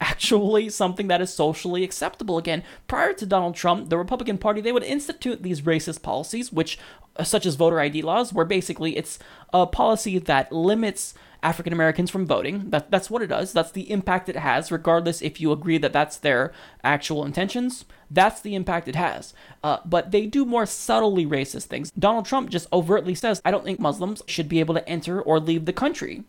[0.00, 2.62] actually something that is socially acceptable again.
[2.86, 6.78] Prior to Donald Trump, the Republican Party they would institute these racist policies which
[7.16, 9.18] uh, such as voter ID laws where basically it's
[9.52, 12.70] a policy that limits African Americans from voting.
[12.70, 13.52] That, that's what it does.
[13.52, 17.84] That's the impact it has, regardless if you agree that that's their actual intentions.
[18.10, 19.34] That's the impact it has.
[19.62, 21.92] Uh, but they do more subtly racist things.
[21.98, 25.38] Donald Trump just overtly says, I don't think Muslims should be able to enter or
[25.38, 26.24] leave the country.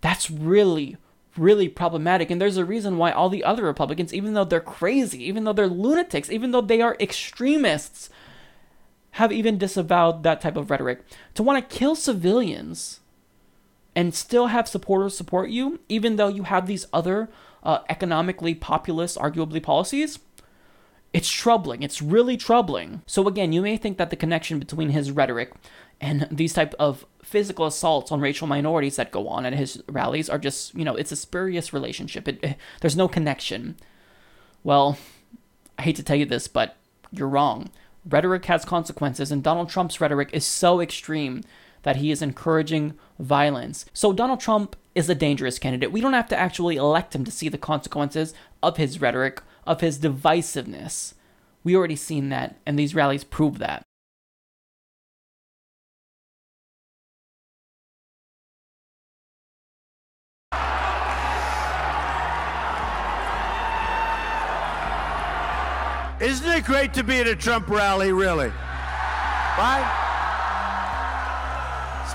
[0.00, 0.96] That's really,
[1.36, 2.30] really problematic.
[2.30, 5.52] And there's a reason why all the other Republicans, even though they're crazy, even though
[5.52, 8.10] they're lunatics, even though they are extremists,
[9.12, 11.02] have even disavowed that type of rhetoric.
[11.34, 13.00] To want to kill civilians
[13.96, 17.30] and still have supporters support you, even though you have these other
[17.62, 20.18] uh, economically populist, arguably policies,
[21.14, 21.82] it's troubling.
[21.82, 23.02] It's really troubling.
[23.06, 25.52] So again, you may think that the connection between his rhetoric
[25.98, 30.28] and these type of physical assaults on racial minorities that go on at his rallies
[30.28, 32.28] are just, you know, it's a spurious relationship.
[32.28, 33.76] It, it, there's no connection.
[34.62, 34.98] Well,
[35.78, 36.76] I hate to tell you this, but
[37.10, 37.70] you're wrong.
[38.04, 41.42] Rhetoric has consequences, and Donald Trump's rhetoric is so extreme
[41.86, 43.86] that he is encouraging violence.
[43.92, 45.92] So Donald Trump is a dangerous candidate.
[45.92, 49.82] We don't have to actually elect him to see the consequences of his rhetoric, of
[49.82, 51.14] his divisiveness.
[51.62, 53.84] We already seen that, and these rallies prove that.
[66.20, 68.48] Isn't it great to be at a Trump rally, really?
[68.48, 70.05] Right?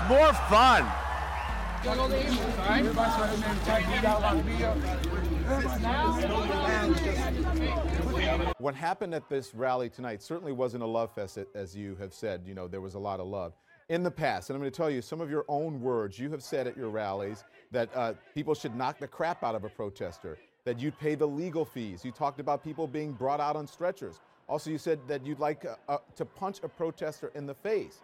[0.08, 0.84] More fun.
[8.58, 12.42] What happened at this rally tonight certainly wasn't a love fest, as you have said.
[12.46, 13.52] You know, there was a lot of love.
[13.88, 16.30] In the past, and I'm going to tell you some of your own words, you
[16.30, 19.68] have said at your rallies that uh, people should knock the crap out of a
[19.68, 22.04] protester, that you'd pay the legal fees.
[22.04, 24.20] You talked about people being brought out on stretchers.
[24.48, 28.00] Also, you said that you'd like uh, uh, to punch a protester in the face.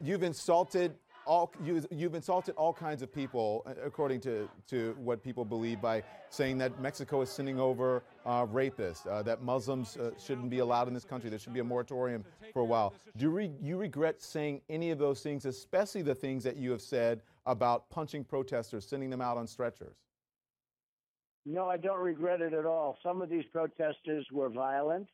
[0.00, 0.94] You've insulted
[1.28, 5.80] all you, you've insulted all kinds of people, uh, according to, to what people believe,
[5.80, 10.60] by saying that Mexico is sending over uh, rapists, uh, that Muslims uh, shouldn't be
[10.60, 11.28] allowed in this country.
[11.30, 12.94] There should be a moratorium for a while.
[13.16, 16.70] Do you, re- you regret saying any of those things, especially the things that you
[16.70, 19.96] have said about punching protesters, sending them out on stretchers?
[21.44, 22.98] No, I don't regret it at all.
[23.02, 25.08] Some of these protesters were violent.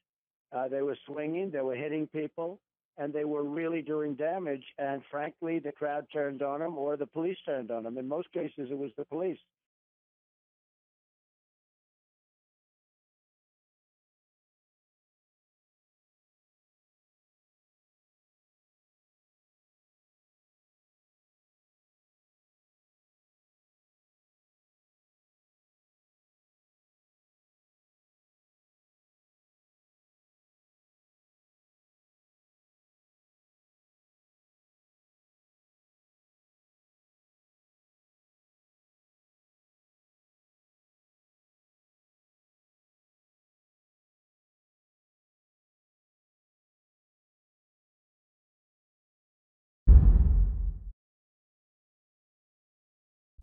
[0.53, 1.51] Uh, they were swinging.
[1.51, 2.61] They were hitting people
[2.99, 4.65] and they were really doing damage.
[4.79, 7.99] And frankly, the crowd turned on them or the police turned on them.
[7.99, 9.39] In most cases, it was the police.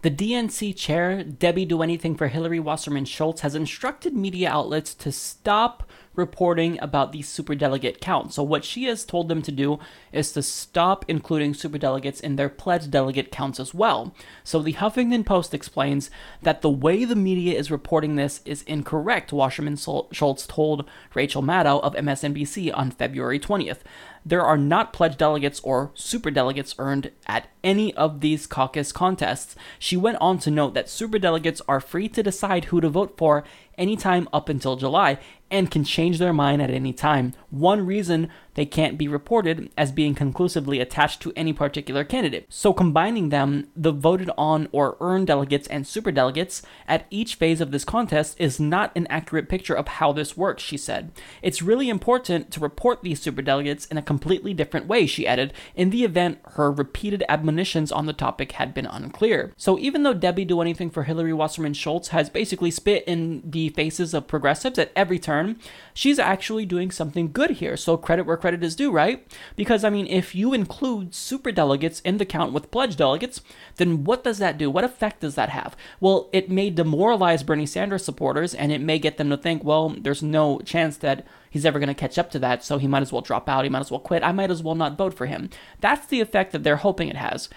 [0.01, 5.11] The DNC chair, Debbie Do Anything for Hillary Wasserman Schultz, has instructed media outlets to
[5.11, 8.33] stop reporting about the superdelegate count.
[8.33, 9.79] So, what she has told them to do
[10.11, 14.13] is to stop including superdelegates in their pledged delegate counts as well.
[14.43, 16.09] So, the Huffington Post explains
[16.41, 21.81] that the way the media is reporting this is incorrect, Wasserman Schultz told Rachel Maddow
[21.81, 23.79] of MSNBC on February 20th
[24.25, 29.55] there are not pledged delegates or superdelegates earned at any of these caucus contests.
[29.79, 33.43] She went on to note that superdelegates are free to decide who to vote for
[33.77, 35.17] anytime up until July
[35.51, 37.33] and can change their mind at any time.
[37.49, 42.45] One reason they can't be reported as being conclusively attached to any particular candidate.
[42.49, 47.71] So, combining them, the voted on or earned delegates and superdelegates at each phase of
[47.71, 51.11] this contest is not an accurate picture of how this works, she said.
[51.41, 55.89] It's really important to report these superdelegates in a completely different way, she added, in
[55.89, 59.53] the event her repeated admonitions on the topic had been unclear.
[59.57, 63.69] So, even though Debbie Do Anything for Hillary Wasserman Schultz has basically spit in the
[63.69, 65.57] faces of progressives at every turn,
[65.93, 67.77] she's actually doing something good here.
[67.77, 69.25] So, credit where credit is due, right?
[69.55, 73.41] Because, I mean, if you include super delegates in the count with pledged delegates,
[73.77, 74.69] then what does that do?
[74.69, 75.75] What effect does that have?
[75.99, 79.95] Well, it may demoralize Bernie Sanders supporters and it may get them to think, well,
[79.97, 83.01] there's no chance that he's ever going to catch up to that, so he might
[83.01, 85.13] as well drop out, he might as well quit, I might as well not vote
[85.13, 85.49] for him.
[85.79, 87.49] That's the effect that they're hoping it has.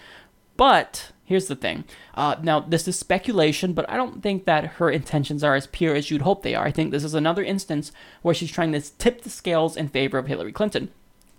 [0.57, 1.85] But here's the thing.
[2.15, 5.95] Uh, now, this is speculation, but I don't think that her intentions are as pure
[5.95, 6.67] as you'd hope they are.
[6.67, 10.19] I think this is another instance where she's trying to tip the scales in favor
[10.19, 10.91] of Hillary Clinton.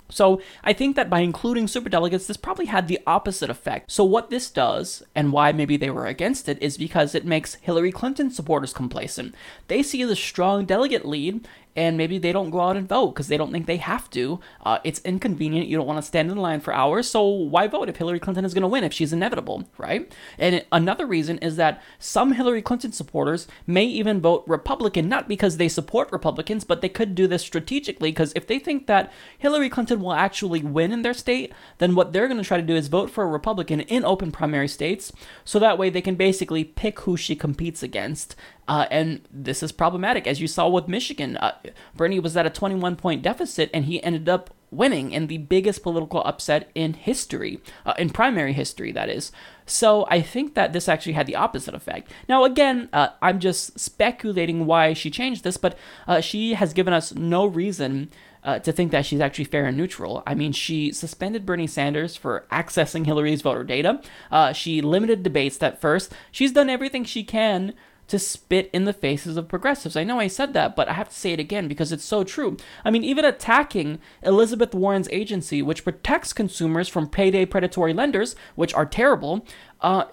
[0.10, 3.92] So I think that by including superdelegates, this probably had the opposite effect.
[3.92, 7.56] So what this does, and why maybe they were against it, is because it makes
[7.56, 9.34] Hillary Clinton supporters complacent.
[9.68, 13.28] They see the strong delegate lead, and maybe they don't go out and vote because
[13.28, 14.40] they don't think they have to.
[14.64, 15.68] Uh, it's inconvenient.
[15.68, 18.46] You don't want to stand in line for hours, so why vote if Hillary Clinton
[18.46, 20.12] is going to win if she's inevitable, right?
[20.38, 25.58] And another reason is that some Hillary Clinton supporters may even vote Republican, not because
[25.58, 29.70] they support Republicans, but they could do this strategically because if they think that Hillary
[29.70, 32.76] Clinton will actually win in their state, then what they're going to try to do
[32.76, 35.12] is vote for a Republican in open primary states,
[35.44, 38.36] so that way they can basically pick who she competes against
[38.68, 41.38] uh, and this is problematic, as you saw with Michigan.
[41.38, 41.54] Uh,
[41.96, 45.84] Bernie was at a 21 point deficit, and he ended up winning in the biggest
[45.84, 49.32] political upset in history, uh, in primary history, that is.
[49.66, 52.12] So I think that this actually had the opposite effect.
[52.28, 56.94] Now, again, uh, I'm just speculating why she changed this, but uh, she has given
[56.94, 58.10] us no reason.
[58.44, 60.22] Uh, to think that she's actually fair and neutral.
[60.28, 64.00] I mean, she suspended Bernie Sanders for accessing Hillary's voter data.
[64.30, 66.14] Uh, she limited debates at first.
[66.30, 67.74] She's done everything she can
[68.08, 69.96] to spit in the faces of progressives.
[69.96, 72.24] I know I said that, but I have to say it again because it's so
[72.24, 72.58] true.
[72.84, 78.74] I mean, even attacking Elizabeth Warren's agency, which protects consumers from payday predatory lenders, which
[78.74, 79.46] are terrible,
[79.82, 80.06] uh,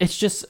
[0.00, 0.44] it's just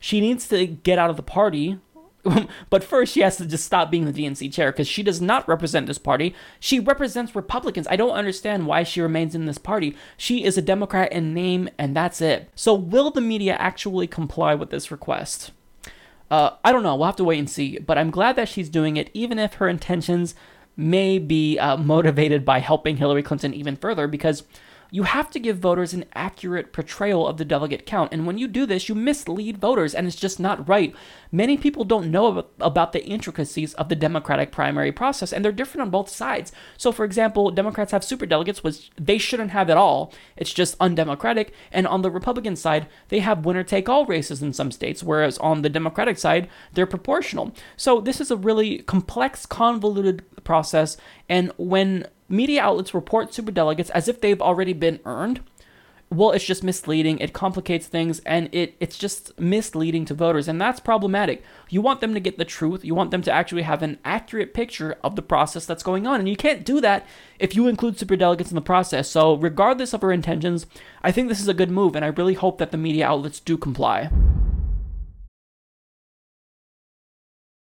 [0.00, 1.78] she needs to get out of the party.
[2.70, 5.48] but first, she has to just stop being the DNC chair because she does not
[5.48, 6.34] represent this party.
[6.60, 7.86] She represents Republicans.
[7.88, 9.96] I don't understand why she remains in this party.
[10.16, 12.50] She is a Democrat in name, and that's it.
[12.54, 15.52] So, will the media actually comply with this request?
[16.30, 16.94] Uh, I don't know.
[16.96, 17.78] We'll have to wait and see.
[17.78, 20.34] But I'm glad that she's doing it, even if her intentions
[20.76, 24.44] may be uh, motivated by helping Hillary Clinton even further, because
[24.90, 28.12] you have to give voters an accurate portrayal of the delegate count.
[28.12, 30.94] And when you do this, you mislead voters, and it's just not right.
[31.30, 35.82] Many people don't know about the intricacies of the Democratic primary process, and they're different
[35.82, 36.52] on both sides.
[36.76, 40.12] So, for example, Democrats have super delegates, which they shouldn't have at all.
[40.36, 41.52] It's just undemocratic.
[41.70, 45.36] And on the Republican side, they have winner take all races in some states, whereas
[45.38, 47.54] on the Democratic side, they're proportional.
[47.76, 50.96] So, this is a really complex, convoluted process.
[51.28, 55.40] And when media outlets report superdelegates as if they've already been earned,
[56.10, 57.18] well, it's just misleading.
[57.18, 61.42] It complicates things, and it it's just misleading to voters, and that's problematic.
[61.68, 62.82] You want them to get the truth.
[62.82, 66.18] You want them to actually have an accurate picture of the process that's going on,
[66.18, 67.06] and you can't do that
[67.38, 69.10] if you include superdelegates in the process.
[69.10, 70.64] So, regardless of our intentions,
[71.02, 73.40] I think this is a good move, and I really hope that the media outlets
[73.40, 74.10] do comply.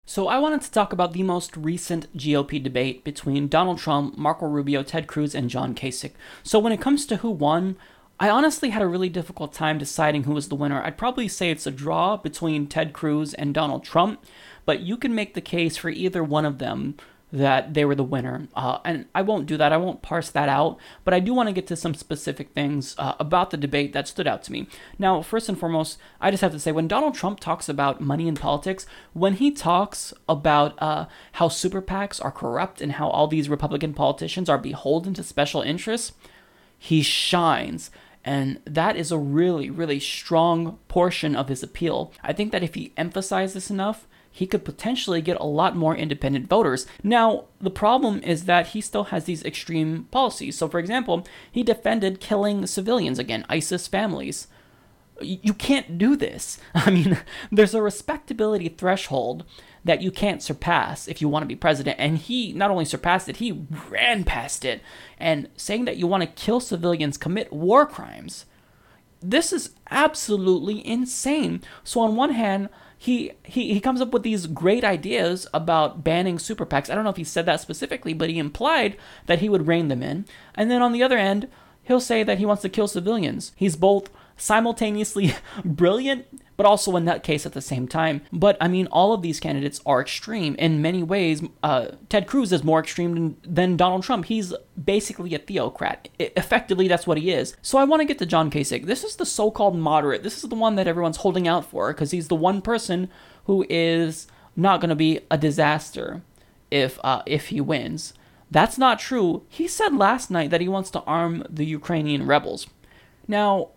[0.06, 4.45] So, I wanted to talk about the most recent GOP debate between Donald Trump, Marco
[4.45, 6.12] Rubio, Ted Cruz, and John Kasich.
[6.43, 7.78] So, when it comes to who won,
[8.20, 10.84] I honestly had a really difficult time deciding who was the winner.
[10.84, 14.22] I'd probably say it's a draw between Ted Cruz and Donald Trump,
[14.66, 16.95] but you can make the case for either one of them
[17.34, 18.47] that they were the winner.
[18.55, 21.49] Uh, and I won't do that, I won't parse that out, but I do want
[21.49, 24.67] to get to some specific things uh, about the debate that stood out to me.
[24.99, 28.27] Now, first and foremost, I just have to say when Donald Trump talks about money
[28.27, 33.27] in politics, when he talks about uh, how super PACs are corrupt and how all
[33.27, 36.13] these Republican politicians are beholden to special interests,
[36.77, 37.89] he shines
[38.25, 42.13] And that is a really, really strong portion of his appeal.
[42.23, 45.95] I think that if he emphasized this enough, he could potentially get a lot more
[45.95, 46.88] independent voters.
[47.03, 50.57] Now, the problem is that he still has these extreme policies.
[50.57, 54.47] So, for example, he defended killing civilians again, ISIS families.
[55.21, 56.57] You can't do this.
[56.73, 57.19] I mean,
[57.51, 59.45] there's a respectability threshold
[59.86, 61.99] that you can't surpass if you want to be president.
[61.99, 64.81] And he not only surpassed it, he ran past it.
[65.19, 68.47] And saying that you want to kill civilians, commit war crimes,
[69.21, 71.61] this is absolutely insane.
[71.84, 72.69] So, on one hand,
[73.04, 76.89] he, he he comes up with these great ideas about banning super PACs.
[76.89, 78.95] I don't know if he said that specifically, but he implied
[79.26, 80.24] that he would rein them in.
[80.56, 81.49] And then on the other end,
[81.84, 83.51] he'll say that he wants to kill civilians.
[83.58, 84.10] He's both
[84.44, 85.34] simultaneously
[85.66, 86.26] brilliant
[86.56, 88.22] but also a nutcase at the same time.
[88.32, 91.41] But I mean, all of these candidates are extreme in many ways.
[91.64, 94.26] Uh, Ted Cruz is more extreme than, than, Donald Trump.
[94.26, 96.10] He's basically a theocrat.
[96.20, 97.56] Effectively, that's what he is.
[97.62, 98.86] So I want to get to John Kasich.
[98.86, 100.22] This is the so-called moderate.
[100.22, 103.10] This is the one that everyone's holding out for because he's the one person
[103.46, 106.22] who is not going to be a disaster
[106.70, 108.14] if uh, if he wins.
[108.52, 109.44] That's not true.
[109.50, 112.68] He said last night that he wants to arm the Ukrainian rebels.
[113.28, 113.70] Now,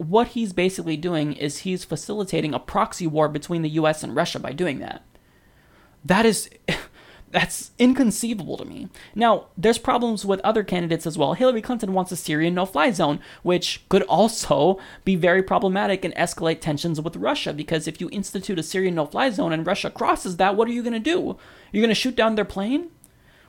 [0.00, 4.38] what he's basically doing is he's facilitating a proxy war between the US and Russia
[4.38, 5.04] by doing that.
[6.02, 6.48] That is
[7.30, 8.88] that's inconceivable to me.
[9.14, 11.34] Now, there's problems with other candidates as well.
[11.34, 16.62] Hillary Clinton wants a Syrian no-fly zone, which could also be very problematic and escalate
[16.62, 20.56] tensions with Russia because if you institute a Syrian no-fly zone and Russia crosses that,
[20.56, 21.36] what are you going to do?
[21.72, 22.88] You're going to shoot down their plane?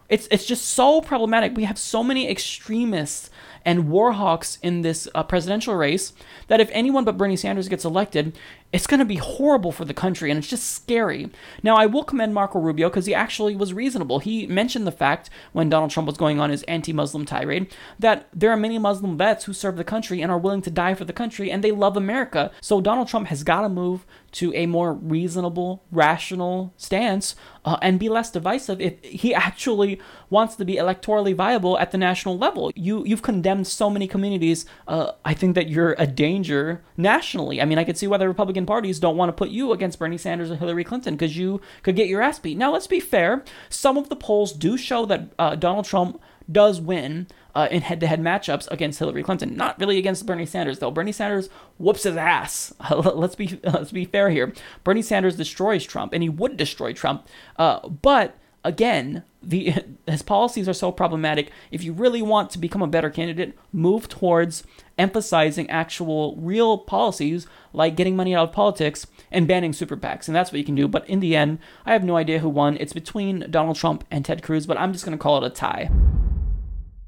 [0.09, 1.55] It's it's just so problematic.
[1.55, 3.29] We have so many extremists
[3.65, 6.13] and warhawks in this uh, presidential race
[6.47, 8.37] that if anyone but Bernie Sanders gets elected,
[8.73, 11.29] it's going to be horrible for the country and it's just scary.
[11.61, 14.19] Now, I will commend Marco Rubio because he actually was reasonable.
[14.19, 18.27] He mentioned the fact when Donald Trump was going on his anti Muslim tirade that
[18.33, 21.05] there are many Muslim vets who serve the country and are willing to die for
[21.05, 22.51] the country and they love America.
[22.61, 27.99] So Donald Trump has got to move to a more reasonable, rational stance uh, and
[27.99, 32.71] be less divisive if he actually wants to be electorally viable at the national level.
[32.75, 34.65] You you've condemned so many communities.
[34.87, 37.61] Uh, I think that you're a danger nationally.
[37.61, 39.99] I mean, I could see why the Republican parties don't want to put you against
[39.99, 42.57] Bernie Sanders or Hillary Clinton because you could get your ass beat.
[42.57, 43.43] Now, let's be fair.
[43.69, 46.21] Some of the polls do show that uh, Donald Trump
[46.51, 49.55] does win uh, in head-to-head matchups against Hillary Clinton.
[49.55, 50.91] Not really against Bernie Sanders though.
[50.91, 52.73] Bernie Sanders whoops his ass.
[52.95, 54.53] let's be let's be fair here.
[54.83, 57.27] Bernie Sanders destroys Trump, and he would destroy Trump.
[57.57, 59.73] Uh, but again, the
[60.07, 61.51] his policies are so problematic.
[61.71, 64.63] If you really want to become a better candidate, move towards
[64.97, 70.27] emphasizing actual real policies like getting money out of politics and banning super PACs.
[70.27, 70.87] And that's what you can do.
[70.87, 72.77] But in the end, I have no idea who won.
[72.79, 75.49] It's between Donald Trump and Ted Cruz, but I'm just going to call it a
[75.49, 75.89] tie.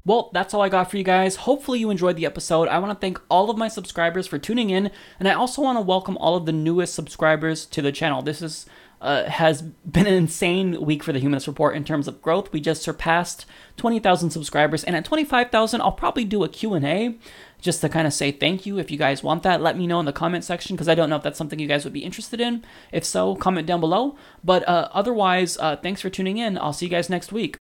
[0.06, 1.36] Well, that's all I got for you guys.
[1.36, 2.68] Hopefully, you enjoyed the episode.
[2.68, 5.78] I want to thank all of my subscribers for tuning in, and I also want
[5.78, 8.20] to welcome all of the newest subscribers to the channel.
[8.20, 8.66] This is
[9.00, 12.52] uh, has been an insane week for the Humanist Report in terms of growth.
[12.52, 13.44] We just surpassed
[13.76, 17.16] 20,000 subscribers, and at 25,000, I'll probably do a Q&A
[17.60, 18.78] just to kind of say thank you.
[18.78, 21.08] If you guys want that, let me know in the comment section because I don't
[21.08, 22.62] know if that's something you guys would be interested in.
[22.92, 24.16] If so, comment down below.
[24.42, 26.58] But uh, otherwise, uh, thanks for tuning in.
[26.58, 27.56] I'll see you guys next week.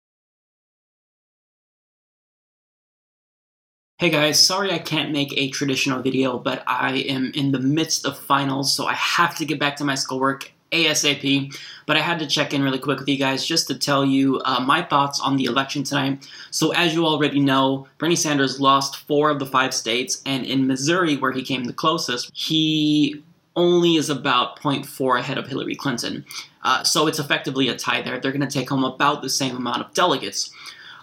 [4.00, 8.08] Hey guys, sorry I can't make a traditional video, but I am in the midst
[8.08, 11.56] of finals, so I have to get back to my schoolwork ASAP.
[11.86, 14.42] But I had to check in really quick with you guys just to tell you
[14.46, 16.28] uh, my thoughts on the election tonight.
[16.50, 20.66] So, as you already know, Bernie Sanders lost four of the five states, and in
[20.66, 23.24] Missouri, where he came the closest, he
[23.56, 26.26] only is about 0.4 ahead of Hillary Clinton.
[26.64, 28.20] Uh, so, it's effectively a tie there.
[28.20, 30.52] They're going to take home about the same amount of delegates.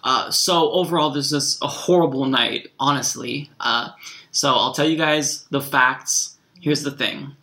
[0.03, 3.51] Uh, so, overall, this is a horrible night, honestly.
[3.61, 3.91] Uh,
[4.31, 6.37] so, I'll tell you guys the facts.
[6.61, 7.37] Here's the thing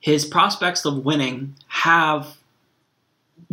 [0.00, 2.36] his prospects of winning have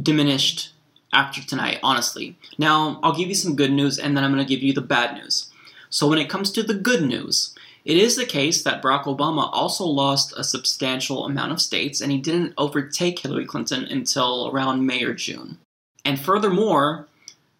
[0.01, 0.73] diminished
[1.13, 2.37] after tonight, honestly.
[2.57, 4.81] Now, I'll give you some good news and then I'm going to give you the
[4.81, 5.49] bad news.
[5.89, 9.49] So, when it comes to the good news, it is the case that Barack Obama
[9.51, 14.85] also lost a substantial amount of states and he didn't overtake Hillary Clinton until around
[14.85, 15.57] May or June.
[16.05, 17.07] And furthermore,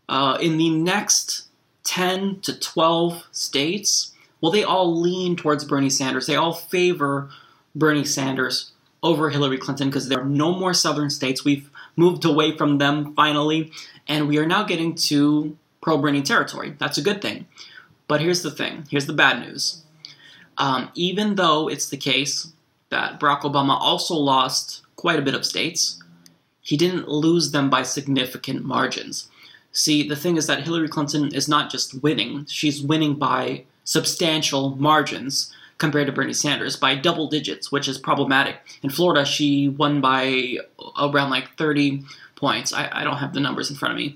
[0.10, 1.48] uh, in the next
[1.84, 6.28] 10 to 12 states, well, they all lean towards Bernie Sanders.
[6.28, 7.30] They all favor
[7.76, 8.72] Bernie Sanders
[9.04, 11.46] over Hillary Clinton because there are no more southern states.
[11.46, 13.72] We've moved away from them finally,
[14.08, 16.76] and we are now getting to pro Bernie territory.
[16.80, 17.48] That's a good thing.
[18.08, 19.84] But here's the thing here's the bad news.
[20.58, 22.52] Um, even though it's the case
[22.90, 26.02] that Barack Obama also lost quite a bit of states,
[26.62, 29.30] he didn't lose them by significant margins.
[29.72, 34.76] See, the thing is that Hillary Clinton is not just winning, she's winning by substantial
[34.76, 38.58] margins compared to Bernie Sanders by double digits, which is problematic.
[38.84, 40.58] In Florida, she won by
[41.00, 42.04] around like 30
[42.36, 42.72] points.
[42.72, 44.16] I, I don't have the numbers in front of me.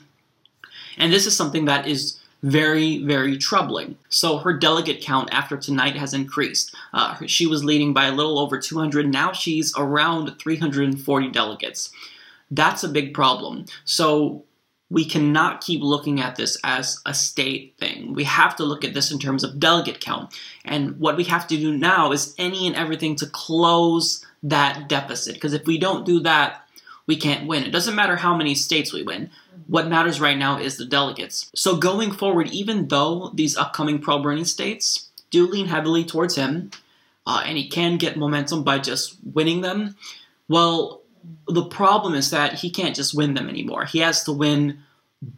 [0.97, 3.97] And this is something that is very, very troubling.
[4.09, 6.75] So her delegate count after tonight has increased.
[6.93, 9.11] Uh, she was leading by a little over 200.
[9.11, 11.91] Now she's around 340 delegates.
[12.51, 13.65] That's a big problem.
[13.85, 14.43] So
[14.89, 18.13] we cannot keep looking at this as a state thing.
[18.13, 20.33] We have to look at this in terms of delegate count.
[20.63, 25.33] And what we have to do now is any and everything to close that deficit.
[25.33, 26.67] Because if we don't do that,
[27.07, 27.63] we can't win.
[27.63, 29.29] It doesn't matter how many states we win.
[29.67, 31.49] What matters right now is the delegates.
[31.55, 36.71] So going forward, even though these upcoming pro Bernie states do lean heavily towards him,
[37.27, 39.95] uh, and he can get momentum by just winning them,
[40.47, 41.01] well,
[41.47, 43.85] the problem is that he can't just win them anymore.
[43.85, 44.79] He has to win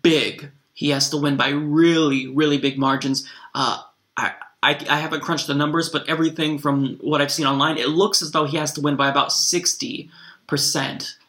[0.01, 0.49] big.
[0.73, 3.27] He has to win by really, really big margins.
[3.53, 3.81] Uh,
[4.15, 4.33] I,
[4.63, 8.21] I, I haven't crunched the numbers, but everything from what I've seen online, it looks
[8.21, 10.09] as though he has to win by about 60%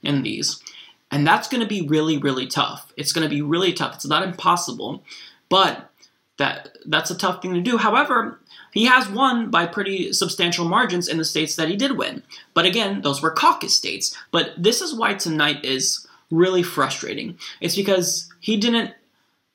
[0.03, 0.63] in these.
[1.11, 2.93] And that's going to be really, really tough.
[2.97, 3.95] It's going to be really tough.
[3.95, 5.03] It's not impossible,
[5.49, 5.91] but
[6.37, 7.79] that that's a tough thing to do.
[7.79, 8.41] However,
[8.79, 12.23] he has won by pretty substantial margins in the states that he did win.
[12.55, 14.17] But again, those were caucus states.
[14.31, 17.37] But this is why tonight is really frustrating.
[17.61, 18.95] It's because he didn't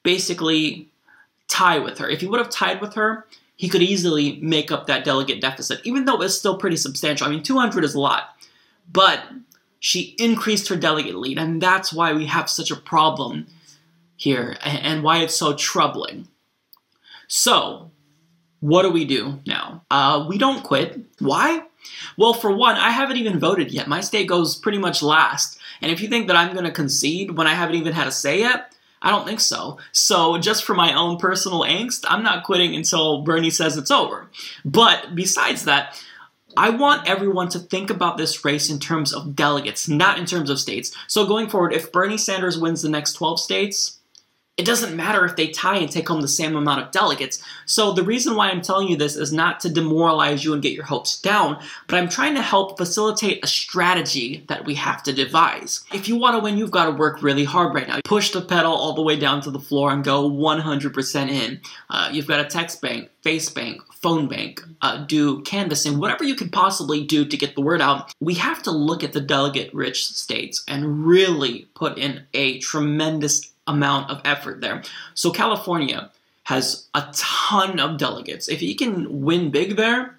[0.04, 0.90] basically
[1.48, 2.10] tie with her.
[2.10, 5.80] If he would have tied with her, he could easily make up that delegate deficit,
[5.86, 7.26] even though it's still pretty substantial.
[7.26, 8.36] I mean, 200 is a lot.
[8.92, 9.24] But
[9.80, 13.48] she increased her delegate lead, and that's why we have such a problem
[14.18, 16.28] here and why it's so troubling.
[17.30, 17.92] So,
[18.64, 19.84] what do we do now?
[19.92, 20.98] Uh, we don't quit.
[21.20, 21.64] Why?
[22.16, 23.90] Well, for one, I haven't even voted yet.
[23.90, 25.60] My state goes pretty much last.
[25.82, 28.12] And if you think that I'm going to concede when I haven't even had a
[28.12, 29.80] say yet, I don't think so.
[29.92, 34.30] So, just for my own personal angst, I'm not quitting until Bernie says it's over.
[34.64, 36.02] But besides that,
[36.56, 40.50] I want everyone to think about this race in terms of delegates, not in terms
[40.50, 40.96] of states.
[41.08, 44.00] So, going forward, if Bernie Sanders wins the next 12 states,
[44.56, 47.44] it doesn't matter if they tie and take home the same amount of delegates.
[47.66, 50.74] So the reason why I'm telling you this is not to demoralize you and get
[50.74, 55.14] your hopes down, but I'm trying to help facilitate a strategy that we have to
[55.14, 55.84] devise.
[55.92, 58.00] If you want to win, you've got to work really hard right now.
[58.06, 61.60] Push the pedal all the way down to the floor and go 100% in.
[61.90, 66.36] Uh, you've got a text bank, face bank, phone bank, uh, do canvassing, whatever you
[66.36, 68.12] can possibly do to get the word out.
[68.20, 73.53] We have to look at the delegate rich states and really put in a tremendous
[73.68, 74.84] amount of effort there.
[75.14, 76.12] So California
[76.44, 78.50] has a ton of delegates.
[78.50, 80.18] If he can win big there,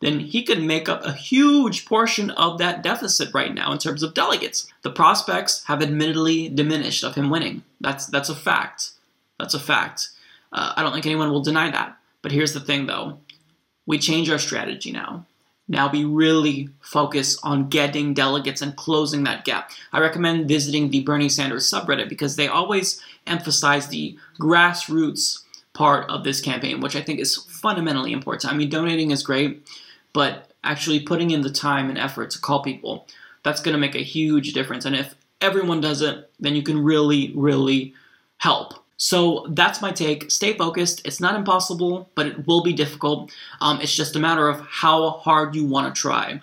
[0.00, 4.02] then he could make up a huge portion of that deficit right now in terms
[4.02, 4.70] of delegates.
[4.82, 7.62] The prospects have admittedly diminished of him winning.
[7.80, 8.90] That's that's a fact.
[9.38, 10.10] That's a fact.
[10.52, 11.96] Uh, I don't think anyone will deny that.
[12.22, 13.18] But here's the thing, though:
[13.86, 15.24] we change our strategy now.
[15.68, 19.70] Now we really focus on getting delegates and closing that gap.
[19.92, 25.40] I recommend visiting the Bernie Sanders subreddit because they always emphasize the grassroots
[25.72, 28.52] part of this campaign, which I think is fundamentally important.
[28.52, 29.68] I mean, donating is great,
[30.12, 33.06] but actually putting in the time and effort to call people,
[33.42, 34.84] that's going to make a huge difference.
[34.84, 37.94] And if everyone does it, then you can really, really
[38.38, 38.85] help.
[38.98, 40.30] So that's my take.
[40.30, 41.02] Stay focused.
[41.06, 43.30] It's not impossible, but it will be difficult.
[43.60, 46.40] Um, it's just a matter of how hard you want to try.